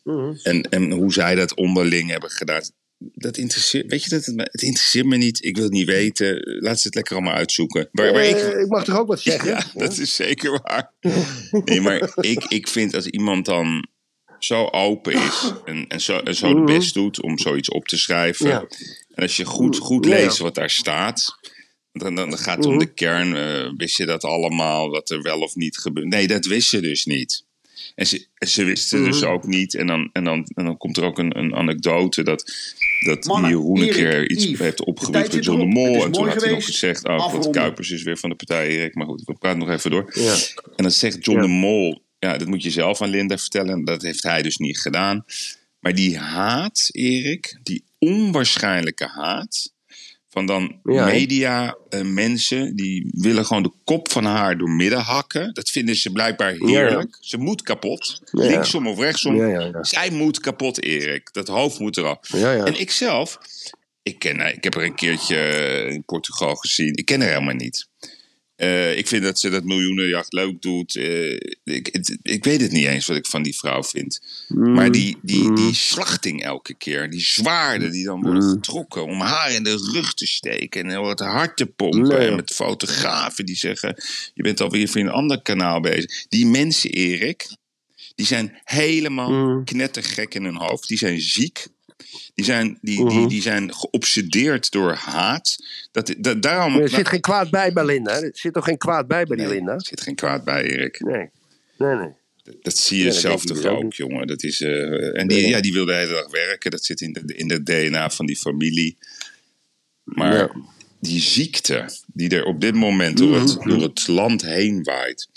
Mhm. 0.02 0.34
En, 0.42 0.62
en 0.62 0.90
hoe 0.90 1.12
zij 1.12 1.34
dat 1.34 1.54
onderling 1.54 2.10
hebben 2.10 2.30
gedaan. 2.30 2.62
Dat 2.98 3.36
interesseert, 3.36 3.90
weet 3.90 4.04
je, 4.04 4.10
dat 4.10 4.24
het, 4.24 4.34
me- 4.34 4.48
het 4.50 4.62
interesseert 4.62 5.06
me 5.06 5.16
niet. 5.16 5.44
Ik 5.44 5.54
wil 5.54 5.64
het 5.64 5.72
niet 5.72 5.86
weten. 5.86 6.40
Laat 6.60 6.80
ze 6.80 6.86
het 6.86 6.94
lekker 6.96 7.14
allemaal 7.16 7.34
uitzoeken. 7.34 7.88
Waar 7.92 8.06
ik, 8.24 8.36
Eh, 8.36 8.60
ik 8.60 8.68
mag 8.68 8.84
toch 8.84 8.98
ook 8.98 9.06
wat 9.08 9.20
zeggen? 9.20 9.48
ja, 9.50 9.64
dat 9.74 9.98
is 9.98 10.14
zeker 10.14 10.60
waar. 10.62 10.92
Nee, 11.64 11.80
maar 11.80 12.10
ik, 12.20 12.44
ik 12.48 12.68
vind 12.68 12.94
als 12.94 13.06
iemand 13.06 13.44
dan 13.44 13.88
zo 14.38 14.64
open 14.64 15.12
is 15.12 15.52
en, 15.64 15.86
en 15.88 16.00
zo, 16.00 16.18
en 16.18 16.34
zo 16.34 16.54
de 16.54 16.72
best 16.72 16.94
doet 16.94 17.22
om 17.22 17.38
zoiets 17.38 17.68
op 17.68 17.86
te 17.86 17.96
schrijven. 17.98 18.46
Mhm. 18.46 18.54
Ja. 18.54 18.66
En 19.14 19.22
als 19.22 19.36
je 19.36 19.44
goed, 19.44 19.76
goed 19.78 20.04
leest 20.04 20.38
wat 20.38 20.54
daar 20.54 20.70
staat, 20.70 21.24
dan, 21.98 22.14
dan 22.14 22.38
gaat 22.38 22.56
het 22.56 22.66
om 22.66 22.70
Mhm. 22.74 22.80
de 22.84 22.92
kern. 22.94 23.36
eh, 23.36 23.70
wist 23.76 23.96
je 23.96 24.06
dat 24.06 24.24
allemaal, 24.24 24.90
wat 24.90 25.10
er 25.10 25.22
wel 25.22 25.38
of 25.40 25.54
niet 25.54 25.78
gebeurt? 25.78 26.06
Nee, 26.08 26.26
dat 26.26 26.44
wist 26.46 26.70
je 26.70 26.80
dus 26.80 27.04
niet. 27.04 27.46
En 27.94 28.06
ze, 28.06 28.26
ze 28.38 28.64
wisten 28.64 29.04
dus 29.04 29.20
Mhm. 29.20 29.30
ook 29.30 29.46
niet. 29.46 29.74
En 29.74 29.86
dan, 29.86 30.10
en 30.12 30.24
dan, 30.24 30.46
en 30.54 30.64
dan 30.64 30.76
komt 30.76 30.96
er 30.96 31.04
ook 31.04 31.18
een, 31.18 31.38
een 31.38 31.54
anekdote 31.54 32.22
dat, 32.22 32.52
dat 33.06 33.24
Mannen, 33.24 33.50
Jeroen 33.50 33.80
een 33.80 33.90
keer 33.90 34.30
iets 34.30 34.44
Yves, 34.44 34.58
heeft 34.58 34.84
opgewikt 34.84 35.34
met 35.34 35.44
John 35.44 35.58
de 35.58 35.66
Mol. 35.66 36.04
En 36.04 36.12
toen 36.12 36.28
had 36.28 36.42
hij 36.42 36.50
nog 36.52 36.64
gezegd, 36.64 37.04
oh, 37.08 37.16
Afronden. 37.16 37.50
Kuipers 37.52 37.90
is 37.90 38.02
weer 38.02 38.16
van 38.18 38.30
de 38.30 38.36
partij, 38.36 38.68
Erik. 38.68 38.94
Maar 38.94 39.06
goed, 39.06 39.22
we 39.24 39.34
praten 39.34 39.58
nog 39.58 39.70
even 39.70 39.90
door. 39.90 40.10
Ja. 40.14 40.32
En 40.76 40.82
dan 40.82 40.90
zegt 40.90 41.24
John 41.24 41.36
Ja. 41.40 41.42
de 41.46 41.52
Mol, 41.52 42.02
ja, 42.18 42.38
dat 42.38 42.48
moet 42.48 42.62
je 42.62 42.70
zelf 42.70 43.02
aan 43.02 43.10
Linda 43.10 43.38
vertellen. 43.38 43.84
Dat 43.84 44.02
heeft 44.02 44.22
hij 44.22 44.42
dus 44.42 44.56
niet 44.56 44.80
gedaan. 44.80 45.24
Maar 45.80 45.94
die 45.94 46.18
haat, 46.18 46.88
Erik, 46.92 47.58
die 47.62 47.84
onwaarschijnlijke 47.98 49.06
haat 49.06 49.72
van 50.38 50.46
dan 50.46 50.80
Ja, 50.94 51.04
media 51.04 51.76
eh, 51.88 52.00
mensen 52.02 52.76
die 52.76 53.08
willen 53.16 53.46
gewoon 53.46 53.62
de 53.62 53.72
kop 53.84 54.10
van 54.10 54.24
haar 54.24 54.58
door 54.58 54.70
midden 54.70 54.98
hakken. 55.00 55.54
Dat 55.54 55.70
vinden 55.70 55.96
ze 55.96 56.12
blijkbaar 56.12 56.54
heerlijk. 56.58 57.16
Ze 57.20 57.38
moet 57.38 57.62
kapot. 57.62 58.20
Ja. 58.32 58.42
Linksom 58.46 58.86
of 58.86 58.98
rechtsom. 58.98 59.36
Zij 59.84 60.10
moet 60.10 60.40
kapot, 60.40 60.82
Erik. 60.82 61.28
Dat 61.32 61.48
hoofd 61.48 61.78
moet 61.78 61.96
eraf. 61.96 62.18
En 62.64 62.80
ik 62.80 62.90
zelf, 62.90 63.38
ik, 64.02 64.18
ken, 64.18 64.38
haar- 64.38 64.52
ik 64.52 64.64
heb 64.64 64.74
er 64.74 64.84
een 64.84 64.94
keertje 64.94 65.36
in 65.90 66.04
Portugal 66.04 66.54
gezien. 66.54 66.94
Ik 66.96 67.04
ken 67.04 67.20
haar 67.20 67.28
helemaal 67.30 67.54
niet. 67.54 67.88
Eh, 68.58 68.96
ik 68.96 69.06
vind 69.08 69.22
dat 69.22 69.38
ze 69.38 69.50
dat 69.50 69.64
miljoenenjacht 69.64 70.32
leuk 70.32 70.62
doet. 70.62 70.96
Eh, 70.96 71.32
ik, 71.64 71.88
het- 71.92 72.18
ik 72.22 72.44
weet 72.44 72.60
het 72.60 72.72
niet 72.72 72.86
eens 72.86 73.06
wat 73.06 73.16
ik 73.16 73.26
van 73.26 73.42
die 73.42 73.56
vrouw 73.56 73.82
vind. 73.82 74.20
Mm. 74.48 74.72
Maar 74.72 74.90
die, 74.92 75.16
die, 75.22 75.52
die 75.54 75.74
slachting 75.74 76.42
elke 76.42 76.74
keer, 76.74 77.10
die 77.10 77.20
zwaarden 77.20 77.90
die 77.92 78.04
dan 78.04 78.22
worden 78.22 78.42
Mm. 78.44 78.50
getrokken 78.50 79.04
om 79.04 79.20
haar 79.20 79.52
in 79.52 79.62
de 79.62 79.90
rug 79.92 80.14
te 80.14 80.26
steken 80.26 80.90
en 80.90 81.02
het 81.04 81.20
hart 81.20 81.56
te 81.56 81.66
pompen. 81.66 82.08
Nee. 82.08 82.28
En 82.28 82.36
met 82.36 82.50
fotografen 82.54 83.46
die 83.46 83.56
zeggen: 83.56 83.94
Je 84.34 84.42
bent 84.42 84.60
alweer 84.60 84.88
voor 84.88 85.00
een 85.00 85.08
ander 85.08 85.42
kanaal 85.42 85.80
bezig. 85.80 86.26
Die 86.28 86.46
mensen, 86.46 86.90
Erik, 86.90 87.46
die 88.14 88.26
zijn 88.26 88.58
helemaal 88.64 89.30
Mm. 89.30 89.64
knettergek 89.64 90.34
in 90.34 90.44
hun 90.44 90.56
hoofd. 90.56 90.88
Die 90.88 90.98
zijn 90.98 91.20
ziek. 91.20 91.66
Die 92.34 92.44
zijn, 92.44 92.78
die, 92.80 92.96
die, 93.08 93.18
Mhm. 93.18 93.28
die 93.28 93.42
zijn 93.42 93.74
geobsedeerd 93.74 94.70
door 94.70 94.92
haat. 94.92 95.56
Dat, 95.92 96.14
dat, 96.18 96.42
daarom, 96.42 96.72
Maar 96.72 96.82
er 96.82 96.88
zit 96.88 97.08
geen 97.08 97.20
kwaad 97.20 97.50
bij 97.50 97.72
bij 97.72 97.84
Linda. 97.84 98.12
Er 98.22 98.30
zit 98.32 98.52
toch 98.52 98.64
geen 98.64 98.78
kwaad 98.78 99.06
bij 99.06 99.24
bij 99.24 99.36
die 99.36 99.48
Linda? 99.48 99.72
er 99.72 99.86
zit 99.86 100.00
geen 100.00 100.14
kwaad 100.14 100.44
bij, 100.44 100.62
Erik. 100.62 101.00
Nee. 101.00 101.28
Nee, 101.78 101.94
nee. 101.96 102.10
Dat 102.62 102.76
zie 102.76 102.98
je 102.98 103.04
Ja, 103.04 103.10
zelf 103.10 103.44
toch 103.44 103.56
dus 103.56 103.66
ook 103.66 103.94
jongen. 103.94 104.26
Dat 104.26 104.42
is, 104.42 104.60
eh, 104.60 105.18
en 105.18 105.28
die, 105.28 105.40
Ja. 105.40 105.48
ja, 105.48 105.60
die 105.60 105.72
wil 105.72 105.84
de 105.84 105.94
hele 105.94 106.12
dag 106.12 106.30
werken. 106.30 106.70
Dat 106.70 106.84
zit 106.84 107.00
in 107.00 107.12
de, 107.12 107.34
in 107.34 107.48
de 107.48 107.62
DNA 107.62 108.10
van 108.10 108.26
die 108.26 108.36
familie. 108.36 108.96
Maar 110.04 110.34
Ja. 110.36 110.50
die 111.00 111.20
ziekte 111.20 111.90
die 112.06 112.28
er 112.30 112.44
op 112.44 112.60
dit 112.60 112.74
moment 112.74 113.16
door 113.16 113.40
het, 113.40 113.56
Mhm. 113.58 113.68
door 113.68 113.82
het 113.82 114.06
land 114.08 114.42
heen 114.42 114.82
waait. 114.82 115.28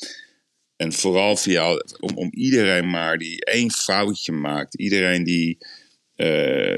En 0.76 0.94
vooral 0.94 1.38
via, 1.38 1.72
om, 2.00 2.18
om 2.18 2.30
iedereen 2.34 2.90
maar 2.90 3.18
die 3.18 3.46
één 3.46 3.72
foutje 3.72 4.32
maakt. 4.32 4.76
Iedereen 4.76 5.24
die 5.24 5.58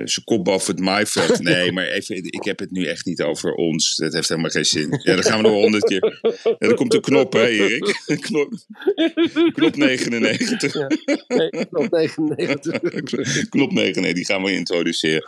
zijn 0.05 0.25
kop 0.25 0.43
boven 0.45 0.75
het 0.75 0.83
maaiveld. 0.83 1.39
Nee, 1.53 1.71
maar 1.71 1.85
even, 1.87 2.15
ik 2.23 2.43
heb 2.43 2.59
het 2.59 2.71
nu 2.71 2.85
echt 2.85 3.05
niet 3.05 3.21
over 3.21 3.53
ons. 3.53 3.95
Dat 3.95 4.13
heeft 4.13 4.29
helemaal 4.29 4.49
geen 4.49 4.65
zin. 4.65 4.99
Ja, 5.03 5.13
dan 5.13 5.23
gaan 5.23 5.37
we 5.37 5.43
nog 5.43 5.51
honderd 5.61 5.83
keer. 5.83 6.19
Ja, 6.43 6.55
er 6.57 6.73
komt 6.73 6.93
een 6.93 7.01
knop, 7.01 7.33
hè, 7.33 7.47
Erik? 7.47 8.01
Knop, 8.19 8.53
knop 9.53 9.75
99. 9.75 10.73
Nee, 11.27 11.49
nog 11.69 11.89
99. 11.89 13.49
Knop 13.49 13.71
9, 13.71 14.01
nee, 14.01 14.13
die 14.13 14.25
gaan 14.25 14.43
we 14.43 14.51
introduceren. 14.53 15.23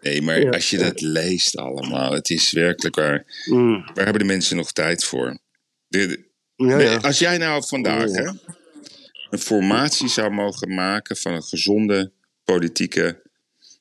Nee, 0.00 0.22
maar 0.22 0.40
Ja. 0.40 0.50
als 0.50 0.70
je 0.70 0.78
dat 0.78 1.00
leest 1.00 1.56
allemaal, 1.56 2.12
het 2.12 2.30
is 2.30 2.52
werkelijk 2.52 2.94
waar. 2.96 3.42
Mm. 3.44 3.72
Waar 3.94 4.04
hebben 4.04 4.18
de 4.18 4.24
mensen 4.32 4.56
nog 4.56 4.72
tijd 4.72 5.04
voor? 5.04 5.38
De- 5.88 6.06
de- 6.06 6.26
Ja, 6.56 6.76
nee, 6.76 6.86
ja. 6.86 6.96
Als 6.96 7.18
jij 7.18 7.38
nou 7.38 7.64
vandaag 7.66 8.10
Ja. 8.10 8.22
hè, 8.22 8.30
een 9.30 9.38
formatie 9.38 10.08
zou 10.08 10.30
mogen 10.30 10.74
maken 10.74 11.16
van 11.16 11.32
een 11.32 11.42
gezonde 11.42 12.12
politieke 12.44 13.22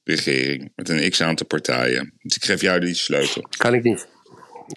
regering. 0.07 0.71
Met 0.75 0.89
een 0.89 1.09
x 1.09 1.21
aantal 1.21 1.45
partijen. 1.45 2.13
Dus 2.21 2.35
ik 2.35 2.45
geef 2.45 2.61
jou 2.61 2.79
die 2.79 2.93
sleutel. 2.93 3.41
Kan 3.57 3.73
ik 3.73 3.83
niet. 3.83 4.07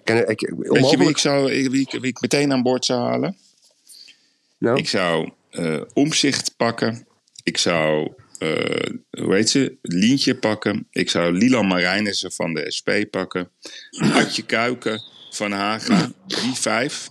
Kan, 0.03 0.17
ik, 0.17 0.53
Weet 0.57 0.89
je 0.89 0.97
wie 0.97 1.09
ik, 1.09 1.17
zou, 1.17 1.45
wie, 1.69 1.81
ik, 1.81 1.91
wie 1.91 2.09
ik 2.09 2.21
meteen 2.21 2.51
aan 2.51 2.61
boord 2.61 2.85
zou 2.85 3.01
halen? 3.01 3.37
Nou, 4.57 4.77
Ik 4.77 4.89
zou 4.89 5.31
eh, 5.49 5.81
omzicht 5.93 6.53
pakken. 6.57 7.07
Ik 7.43 7.57
zou, 7.57 8.11
eh, 8.37 8.89
hoe 9.09 9.35
heet 9.35 9.49
ze? 9.49 9.77
Lientje 9.81 10.35
pakken. 10.35 10.87
Ik 10.91 11.09
zou 11.09 11.33
Lilan 11.33 11.67
Marijnissen 11.67 12.31
van 12.31 12.53
de 12.53 12.71
SP 12.77 12.89
pakken. 13.09 13.51
Adje 14.13 14.45
Kuiken 14.45 15.01
van 15.29 15.51
Haga. 15.51 16.11
Die 16.27 16.53
vijf 16.53 17.09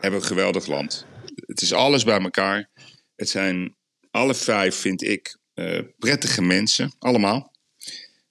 hebben 0.00 0.20
een 0.20 0.26
geweldig 0.26 0.66
land. 0.66 1.06
Het 1.46 1.62
is 1.62 1.72
alles 1.72 2.04
bij 2.04 2.20
elkaar. 2.20 2.68
Het 3.16 3.28
zijn 3.28 3.74
alle 4.10 4.34
vijf, 4.34 4.74
vind 4.74 5.02
ik, 5.02 5.36
prettige 5.98 6.42
mensen. 6.42 6.92
Allemaal. 6.98 7.52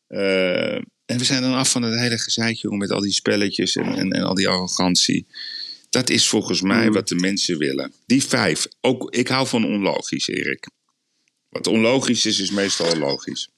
Eh, 0.07 0.75
en 1.05 1.17
we 1.17 1.23
zijn 1.23 1.41
dan 1.41 1.53
af 1.53 1.71
van 1.71 1.81
het 1.81 1.99
hele 1.99 2.17
gezeitje 2.17 2.77
met 2.77 2.91
al 2.91 2.99
die 2.99 3.11
spelletjes 3.13 3.75
en, 3.75 3.93
en, 3.95 4.11
en 4.11 4.23
al 4.23 4.33
die 4.35 4.47
arrogantie. 4.47 5.27
Dat 5.89 6.09
is 6.09 6.27
volgens 6.29 6.61
mij 6.61 6.91
wat 6.91 7.07
de 7.07 7.15
mensen 7.15 7.57
willen. 7.57 7.93
Die 8.05 8.23
vijf. 8.23 8.67
Ook, 8.81 9.13
ik 9.15 9.27
hou 9.27 9.47
van 9.47 9.65
onlogisch, 9.65 10.27
Erik. 10.27 10.69
Wat 11.49 11.67
onlogisch 11.67 12.25
is, 12.25 12.39
is 12.39 12.51
meestal 12.51 12.97
logisch. 12.97 13.49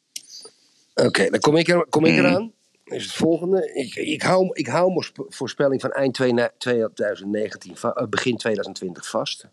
Oké, 0.94 1.30
dan 1.30 1.40
kom 1.40 1.56
ik, 1.56 1.68
er, 1.68 1.86
kom 1.90 2.06
ik 2.06 2.12
Mm. 2.14 2.20
eraan. 2.20 2.52
Is 2.84 3.04
het 3.04 3.14
volgende. 3.14 3.72
Ik, 3.74 3.96
ik 3.96 4.22
hou, 4.22 4.50
ik 4.54 4.68
hou 4.68 4.88
mijn 4.88 5.04
sp- 5.04 5.26
voorspelling 5.30 5.82
van 5.82 5.92
eind 5.92 6.14
2019, 6.14 7.78
va- 7.78 7.94
eh, 7.94 8.08
begin 8.08 8.38
2020 8.38 9.10
vast. 9.10 9.46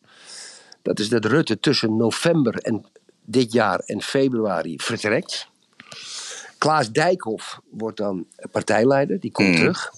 Dat 0.83 0.99
is 0.99 1.09
dat 1.09 1.25
Rutte 1.25 1.61
tussen 1.61 1.97
november 1.97 2.55
en 2.55 2.85
dit 3.31 3.53
jaar 3.53 3.79
en 3.79 4.03
februari 4.03 4.79
vertrekt. 4.79 5.47
Klaas 6.59 6.91
Dijkhoff 6.93 7.61
wordt 7.71 7.97
dan 7.97 8.27
partijleider. 8.51 9.21
Die 9.21 9.31
komt 9.31 9.49
Mm. 9.49 9.55
terug 9.57 9.91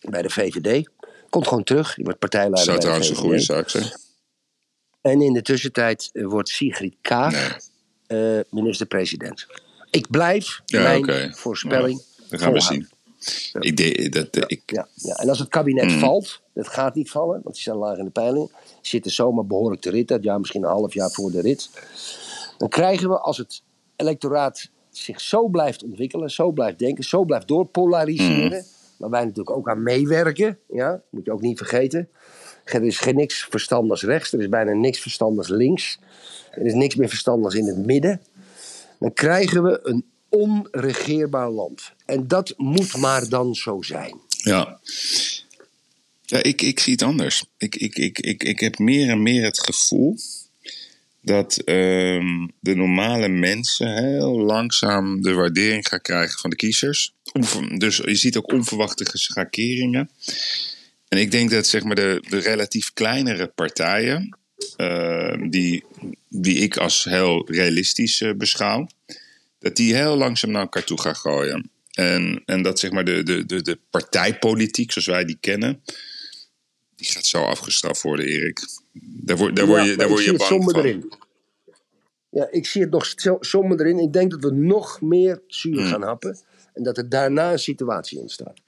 bij 0.00 0.22
de 0.22 0.30
VVD. 0.30 0.88
Komt 1.30 1.48
gewoon 1.48 1.64
terug. 1.64 1.94
Die 1.94 2.04
wordt 2.04 2.18
partijleider 2.18 2.64
Zou 2.64 2.76
de 2.76 2.82
trouwens 2.82 3.08
een 3.10 3.16
goede 3.16 3.38
zaak 3.40 3.68
zijn. 3.68 3.92
En 5.00 5.20
in 5.20 5.32
de 5.32 5.42
tussentijd 5.42 6.10
eh, 6.12 6.24
wordt 6.26 6.48
Sigrid 6.48 6.94
Kaag 7.00 7.58
Nee. 8.06 8.38
eh, 8.38 8.44
minister-president. 8.50 9.46
Ik 9.90 10.10
blijf 10.10 10.60
Ja, 10.66 10.82
mijn 10.82 11.34
voorspelling 11.36 12.02
Dat 12.28 12.40
gaan 12.40 12.52
we 12.52 12.60
zien. 12.60 12.88
Ik 13.60 13.76
denk 13.76 14.12
dat, 14.12 14.50
ik, 14.50 14.62
Ja, 14.66 14.88
ja. 14.94 15.14
En 15.14 15.28
als 15.28 15.38
het 15.38 15.48
kabinet 15.48 15.90
Mm. 15.90 15.98
valt, 15.98 16.40
dat 16.62 16.72
gaat 16.72 16.94
niet 16.94 17.10
vallen, 17.10 17.40
want 17.42 17.54
die 17.54 17.62
staan 17.62 17.76
laag 17.76 17.98
in 17.98 18.04
de 18.04 18.10
peiling, 18.10 18.52
zitten 18.80 19.10
zomaar 19.10 19.46
behoorlijk 19.46 19.82
te 19.82 19.90
rit 19.90 20.10
uit, 20.10 20.22
ja, 20.22 20.38
misschien 20.38 20.62
een 20.62 20.70
half 20.70 20.94
jaar 20.94 21.10
voor 21.10 21.30
de 21.30 21.40
rit. 21.40 21.70
Dan 22.58 22.68
krijgen 22.68 23.08
we, 23.08 23.18
als 23.18 23.38
het 23.38 23.62
electoraat 23.96 24.70
zich 24.90 25.20
zo 25.20 25.48
blijft 25.48 25.84
ontwikkelen, 25.84 26.30
zo 26.30 26.50
blijft 26.50 26.78
denken, 26.78 27.04
zo 27.04 27.24
blijft 27.24 27.48
doorpolariseren, 27.48 28.58
Mm. 28.58 28.64
waar 28.96 29.10
wij 29.10 29.20
natuurlijk 29.20 29.56
ook 29.56 29.68
aan 29.68 29.82
meewerken, 29.82 30.58
ja, 30.68 31.02
moet 31.10 31.24
je 31.24 31.32
ook 31.32 31.40
niet 31.40 31.58
vergeten. 31.58 32.08
Er 32.64 32.82
is 32.82 32.98
geen 32.98 33.16
niks 33.16 33.46
verstandigs 33.50 34.02
rechts, 34.02 34.32
er 34.32 34.40
is 34.40 34.48
bijna 34.48 34.72
niks 34.72 35.00
verstandigs 35.00 35.48
links, 35.48 35.98
er 36.50 36.66
is 36.66 36.74
niks 36.74 36.94
meer 36.94 37.08
verstandigs 37.08 37.54
in 37.54 37.66
het 37.66 37.86
midden. 37.86 38.20
Dan 38.98 39.12
krijgen 39.12 39.62
we 39.62 39.80
een 39.82 40.04
onregeerbaar 40.28 41.50
land. 41.50 41.92
En 42.06 42.28
dat 42.28 42.54
moet 42.56 42.96
maar 42.96 43.28
dan 43.28 43.54
zo 43.54 43.82
zijn. 43.82 44.20
Ja. 44.28 44.78
Ja, 46.30 46.42
ik, 46.42 46.62
ik 46.62 46.80
zie 46.80 46.92
het 46.92 47.02
anders. 47.02 47.44
Ik, 47.58 47.76
ik, 47.76 47.96
ik, 47.96 48.18
ik, 48.18 48.42
ik 48.42 48.60
heb 48.60 48.78
meer 48.78 49.08
en 49.08 49.22
meer 49.22 49.44
het 49.44 49.60
gevoel 49.60 50.16
dat 51.22 51.56
ehm, 51.56 52.46
de 52.60 52.74
normale 52.74 53.28
mensen 53.28 53.96
heel 53.96 54.40
langzaam 54.40 55.22
de 55.22 55.32
waardering 55.32 55.88
gaan 55.88 56.00
krijgen 56.00 56.38
van 56.38 56.50
de 56.50 56.56
kiezers. 56.56 57.14
Dus 57.78 57.96
je 57.96 58.14
ziet 58.14 58.36
ook 58.36 58.52
onverwachte 58.52 59.04
schakeringen. 59.12 60.10
En 61.08 61.18
ik 61.18 61.30
denk 61.30 61.50
dat 61.50 61.66
zeg 61.66 61.82
maar, 61.82 61.94
de, 61.94 62.24
de 62.28 62.38
relatief 62.38 62.92
kleinere 62.92 63.46
partijen, 63.46 64.38
ehm, 64.76 65.48
die, 65.48 65.84
die 66.28 66.56
ik 66.56 66.76
als 66.76 67.04
heel 67.04 67.50
realistisch 67.50 68.20
eh, 68.20 68.32
beschouw, 68.32 68.86
dat 69.58 69.76
die 69.76 69.94
heel 69.94 70.16
langzaam 70.16 70.50
naar 70.50 70.62
elkaar 70.62 70.84
toe 70.84 71.00
gaan 71.00 71.16
gooien. 71.16 71.70
En, 71.92 72.42
en 72.46 72.62
dat 72.62 72.78
zeg 72.78 72.90
maar 72.90 73.04
de, 73.04 73.22
de, 73.22 73.46
de, 73.46 73.62
de 73.62 73.78
partijpolitiek, 73.90 74.92
zoals 74.92 75.08
wij 75.08 75.24
die 75.24 75.38
kennen, 75.40 75.82
die 77.00 77.10
gaat 77.10 77.26
zo 77.26 77.42
afgestraft 77.42 78.02
worden, 78.02 78.26
Erik. 78.26 78.60
Daar 79.02 79.36
word, 79.36 79.56
daar 79.56 79.66
word 79.66 79.84
je, 79.84 79.96
daar 79.96 80.06
ik 80.06 80.12
word 80.12 80.22
zie 80.24 80.32
je 80.32 80.38
het 80.38 80.48
bang 80.48 80.64
van. 80.64 80.74
erin. 80.76 81.12
Ja, 82.30 82.48
ik 82.50 82.66
zie 82.66 82.82
het 82.82 82.90
nog 82.90 83.06
zo- 83.16 83.36
somber 83.40 83.80
erin. 83.80 83.98
Ik 83.98 84.12
denk 84.12 84.30
dat 84.30 84.40
we 84.40 84.50
nog 84.50 85.00
meer 85.00 85.42
zuur 85.46 85.76
Hmm. 85.80 85.86
gaan 85.86 86.02
happen. 86.02 86.38
En 86.74 86.82
dat 86.82 86.96
er 86.98 87.08
daarna 87.08 87.52
een 87.52 87.58
situatie 87.58 88.18
ontstaat. 88.18 88.58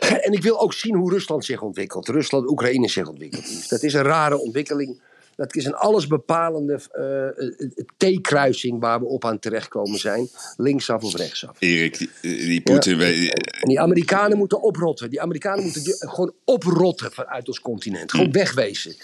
En 0.00 0.32
ik 0.32 0.42
wil 0.42 0.60
ook 0.60 0.72
zien 0.74 0.94
hoe 0.94 1.10
Rusland 1.12 1.44
zich 1.44 1.62
ontwikkelt. 1.62 2.08
Rusland, 2.08 2.48
Oekraïne 2.50 2.88
zich 2.88 3.08
ontwikkelt. 3.08 3.68
Dat 3.68 3.82
is 3.82 3.94
een 3.94 4.02
rare 4.02 4.38
ontwikkeling. 4.38 5.00
Dat 5.36 5.56
is 5.56 5.64
een 5.64 5.74
allesbepalende 5.74 6.80
eh, 6.92 7.76
T-kruising 7.96 8.80
waar 8.80 9.00
we 9.00 9.06
op 9.06 9.24
aan 9.24 9.38
terechtkomen 9.38 9.98
zijn. 9.98 10.28
Linksaf 10.56 11.02
of 11.02 11.14
rechtsaf. 11.16 11.56
Erik, 11.58 11.98
die, 11.98 12.10
die 12.20 12.60
Poetin... 12.60 13.00
En 13.00 13.68
die 13.68 13.80
Amerikanen 13.80 14.38
moeten 14.38 14.62
oprotten. 14.62 15.10
Die 15.10 15.20
Amerikanen 15.20 15.62
moeten 15.64 15.84
die- 15.84 15.96
gewoon 15.98 16.34
oprotten 16.44 17.12
vanuit 17.12 17.48
ons 17.48 17.60
continent. 17.60 18.10
Gewoon 18.10 18.26
Hmm. 18.26 18.34
wegwezen. 18.34 18.94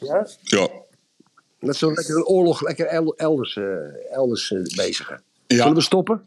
Ja? 0.00 0.26
Ja, 0.42 0.68
Dat 1.60 1.76
ze 1.76 1.86
lekker 1.92 2.16
een 2.16 2.24
oorlog 2.26 2.62
lekker 2.62 2.86
el- 2.86 3.14
elders, 3.16 3.56
eh, 3.56 3.64
elders 4.12 4.52
eh, 4.52 4.58
bezigen. 4.76 5.22
Ja. 5.46 5.56
Zullen 5.56 5.74
we 5.74 5.80
stoppen? 5.80 6.22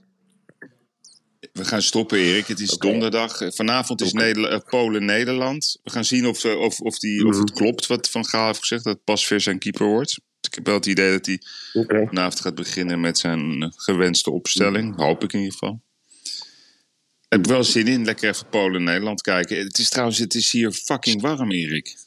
We 1.53 1.65
gaan 1.65 1.81
stoppen, 1.81 2.17
Erik. 2.17 2.47
Het 2.47 2.59
is 2.59 2.69
donderdag. 2.77 3.37
Vanavond 3.55 4.01
is 4.01 4.13
Nederla- 4.13 4.49
eh, 4.49 4.59
Polen-Nederland. 4.69 5.79
We 5.83 5.89
gaan 5.91 6.05
zien 6.05 6.25
of, 6.27 6.43
eh, 6.43 6.59
of, 6.59 6.79
of, 6.79 6.99
die, 6.99 7.25
of 7.27 7.37
het 7.37 7.49
Mhm. 7.49 7.57
klopt 7.57 7.87
wat 7.87 8.09
Van 8.09 8.25
Gaal 8.25 8.45
heeft 8.47 8.59
gezegd. 8.59 8.83
Dat 8.83 9.03
Pasveer 9.03 9.41
zijn 9.41 9.59
keeper 9.59 9.85
wordt. 9.87 10.19
Ik 10.41 10.53
heb 10.55 10.65
wel 10.65 10.75
het 10.75 10.85
idee 10.85 11.11
dat 11.11 11.25
hij 11.25 11.39
vanavond 12.07 12.39
gaat 12.39 12.55
beginnen 12.55 12.99
met 13.01 13.17
zijn 13.17 13.61
eh, 13.63 13.69
gewenste 13.75 14.31
opstelling. 14.31 14.95
Hoop 14.95 15.23
ik 15.23 15.33
in 15.33 15.39
ieder 15.39 15.53
geval. 15.53 15.81
Ik 17.27 17.41
heb 17.41 17.45
wel 17.47 17.63
zin 17.63 17.87
in. 17.87 18.05
Lekker 18.05 18.29
even 18.29 18.49
Polen-Nederland 18.49 19.21
kijken. 19.21 19.57
Het 19.57 19.77
is 19.79 19.89
trouwens, 19.89 20.17
het 20.17 20.35
is 20.35 20.51
hier 20.51 20.71
fucking 20.71 21.21
warm, 21.21 21.51
Erik. 21.51 21.97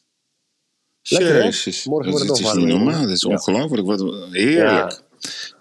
Lekker? 1.02 1.44
Jezus. 1.44 1.84
Morgen 1.84 2.10
wordt 2.10 2.28
het 2.28 2.36
het 2.36 2.46
nog 2.46 2.54
is 2.56 2.58
niet 2.62 2.70
warmer, 2.72 2.84
normaal. 2.86 3.02
Het 3.08 3.10
is 3.16 3.22
Ja. 3.22 3.28
ongelooflijk. 3.28 3.86
Wat 3.86 4.00
heerlijk. 4.32 4.90
Ja. 4.90 5.00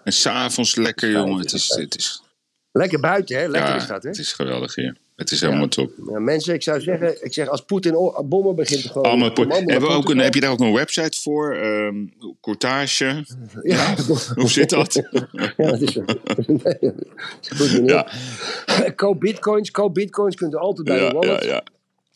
En 0.04 0.12
s'avonds 0.12 0.74
lekker, 0.76 1.10
jongen. 1.10 1.38
Het 1.38 1.52
is, 1.52 1.68
het 1.68 1.96
is, 1.96 2.22
Lekker 2.72 3.00
buiten, 3.00 3.36
hè? 3.36 3.48
Lekker 3.48 3.70
ja, 3.70 3.76
is 3.76 3.86
dat, 3.86 4.02
hè? 4.02 4.08
het 4.08 4.18
is 4.18 4.32
geweldig 4.32 4.74
hier. 4.74 4.96
Het 5.16 5.30
is 5.30 5.40
helemaal 5.40 5.68
top. 5.68 5.92
Ja, 6.10 6.18
mensen, 6.18 6.54
ik 6.54 6.62
zou 6.62 6.80
zeggen, 6.80 7.24
ik 7.24 7.32
zeg, 7.32 7.48
als 7.48 7.64
Poetin 7.64 8.12
bommen 8.24 8.54
begint 8.54 8.82
te 8.82 8.88
gooien... 8.88 9.10
Allemaal 9.10 9.30
hebben 9.48 9.88
we 9.88 9.94
ook 9.94 10.10
een, 10.10 10.18
heb 10.18 10.34
je 10.34 10.40
daar 10.40 10.50
ook 10.50 10.60
een 10.60 10.72
website 10.72 11.20
voor? 11.20 11.54
Ehm 11.56 12.06
courtage? 12.40 13.24
Ja, 13.62 13.94
Hoe 14.34 14.50
zit 14.50 14.70
dat? 14.70 15.02
ja, 15.12 15.50
dat 15.56 15.80
is 15.80 15.92
zo. 15.98 16.04
Nee, 16.46 16.92
goed. 17.56 17.80
Ja. 17.86 18.12
Koop 18.96 19.20
bitcoins, 19.20 19.70
koop 19.70 19.94
bitcoins, 19.94 20.36
kunt 20.36 20.52
u 20.52 20.56
altijd 20.56 20.86
bij 20.86 20.98
de 20.98 21.14
wallet. 21.14 21.44
ja, 21.44 21.50
ja. 21.50 21.62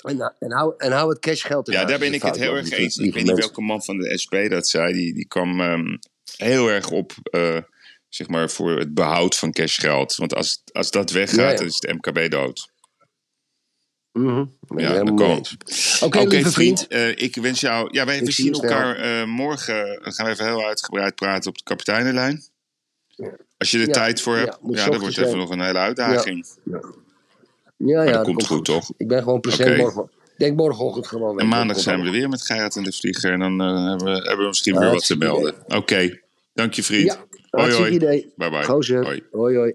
En, 0.03 0.35
en, 0.39 0.53
hou, 0.53 0.75
en 0.77 0.93
hou 0.93 1.11
het 1.11 1.19
cashgeld 1.19 1.69
in 1.69 1.75
ja, 1.75 1.85
daar 1.85 1.99
ben 1.99 2.15
ik 2.15 2.23
het 2.23 2.37
heel 2.37 2.55
erg 2.55 2.71
eens. 2.71 2.97
Ik 2.97 3.15
weet 3.15 3.25
niet 3.25 3.39
welke 3.39 3.61
man 3.61 3.83
van 3.83 3.99
de 3.99 4.19
SP 4.23 4.35
dat 4.49 4.69
zei. 4.69 4.93
Die, 4.93 5.15
die 5.15 5.27
kwam 5.27 5.61
ehm, 5.61 5.97
heel 6.37 6.69
erg 6.69 6.91
op 6.91 7.13
eh, 7.23 7.59
zeg 8.15 8.29
maar 8.29 8.51
voor 8.51 8.79
het 8.79 8.95
behoud 8.95 9.37
van 9.37 9.53
cashgeld. 9.53 10.17
Want 10.17 10.35
als, 10.35 10.63
als 10.73 10.91
dat 10.91 11.11
weggaat, 11.11 11.37
Ja, 11.39 11.51
ja. 11.51 11.57
dan 11.57 11.67
is 11.67 11.75
het 11.81 11.93
MKB 11.95 12.31
dood. 12.31 12.71
Mhm, 14.13 14.45
Ja, 14.77 15.05
dat 15.05 15.21
eens. 15.21 16.03
Oké, 16.03 16.19
lieve 16.23 16.51
vriend. 16.51 16.87
eh, 16.87 17.09
ik 17.09 17.35
wens 17.37 17.61
jou... 17.61 17.89
Ja, 17.93 18.05
wij, 18.05 18.19
we 18.19 18.25
Ik 18.25 18.33
zien 18.33 18.53
elkaar 18.53 18.97
eh, 18.97 19.25
morgen. 19.27 19.75
We 20.03 20.13
gaan 20.13 20.27
even 20.27 20.45
heel 20.47 20.65
uitgebreid 20.65 21.15
praten 21.15 21.51
op 21.51 21.57
de 21.57 21.63
kapiteinenlijn. 21.65 22.43
Als 23.57 23.71
je 23.71 23.79
er 23.79 23.87
Ja, 23.87 23.93
tijd 23.93 24.21
voor 24.21 24.37
hebt. 24.37 24.59
Ja, 24.71 24.85
dat 24.89 25.01
wordt 25.01 25.19
even 25.19 25.29
zijn. 25.29 25.37
nog 25.39 25.51
een 25.51 25.61
hele 25.61 25.79
uitdaging. 25.79 26.47
Ja, 27.77 28.03
ja, 28.03 28.13
dat 28.13 28.25
komt 28.25 28.47
goed, 28.47 28.65
toch? 28.65 28.91
Ik 28.97 29.09
ben 29.09 29.23
gewoon 29.23 29.41
present 29.41 29.69
Oké. 29.69 29.79
morgen. 29.79 30.03
Ik 30.33 30.39
denk 30.39 30.57
morgenochtend 30.57 31.07
gewoon. 31.07 31.41
En 31.41 31.49
maandag 31.49 31.81
zijn 31.81 32.01
we 32.01 32.07
er 32.07 32.13
weer 32.13 32.29
met 32.29 32.43
Gerrit 32.43 32.77
en 32.77 32.83
de 32.83 32.93
Vlieger. 32.93 33.33
En 33.33 33.39
dan 33.39 33.61
eh, 33.61 33.89
hebben, 33.89 34.07
we, 34.07 34.13
hebben 34.13 34.39
we 34.39 34.47
misschien 34.47 34.79
weer 34.79 34.91
wat 34.91 35.07
te 35.07 35.17
melden. 35.17 35.55
Oké, 35.67 36.19
dank 36.55 36.75
je 36.75 36.83
vriend. 36.83 37.19
Hoi 37.53 37.63
hartstikke 37.63 37.89
hoi. 37.89 37.97
idee. 37.97 38.33
Bye 38.39 38.51
bye. 38.51 38.65
Gozer. 38.67 39.05
Hoi. 39.05 39.23
hoi. 39.33 39.55
hoi. 39.57 39.73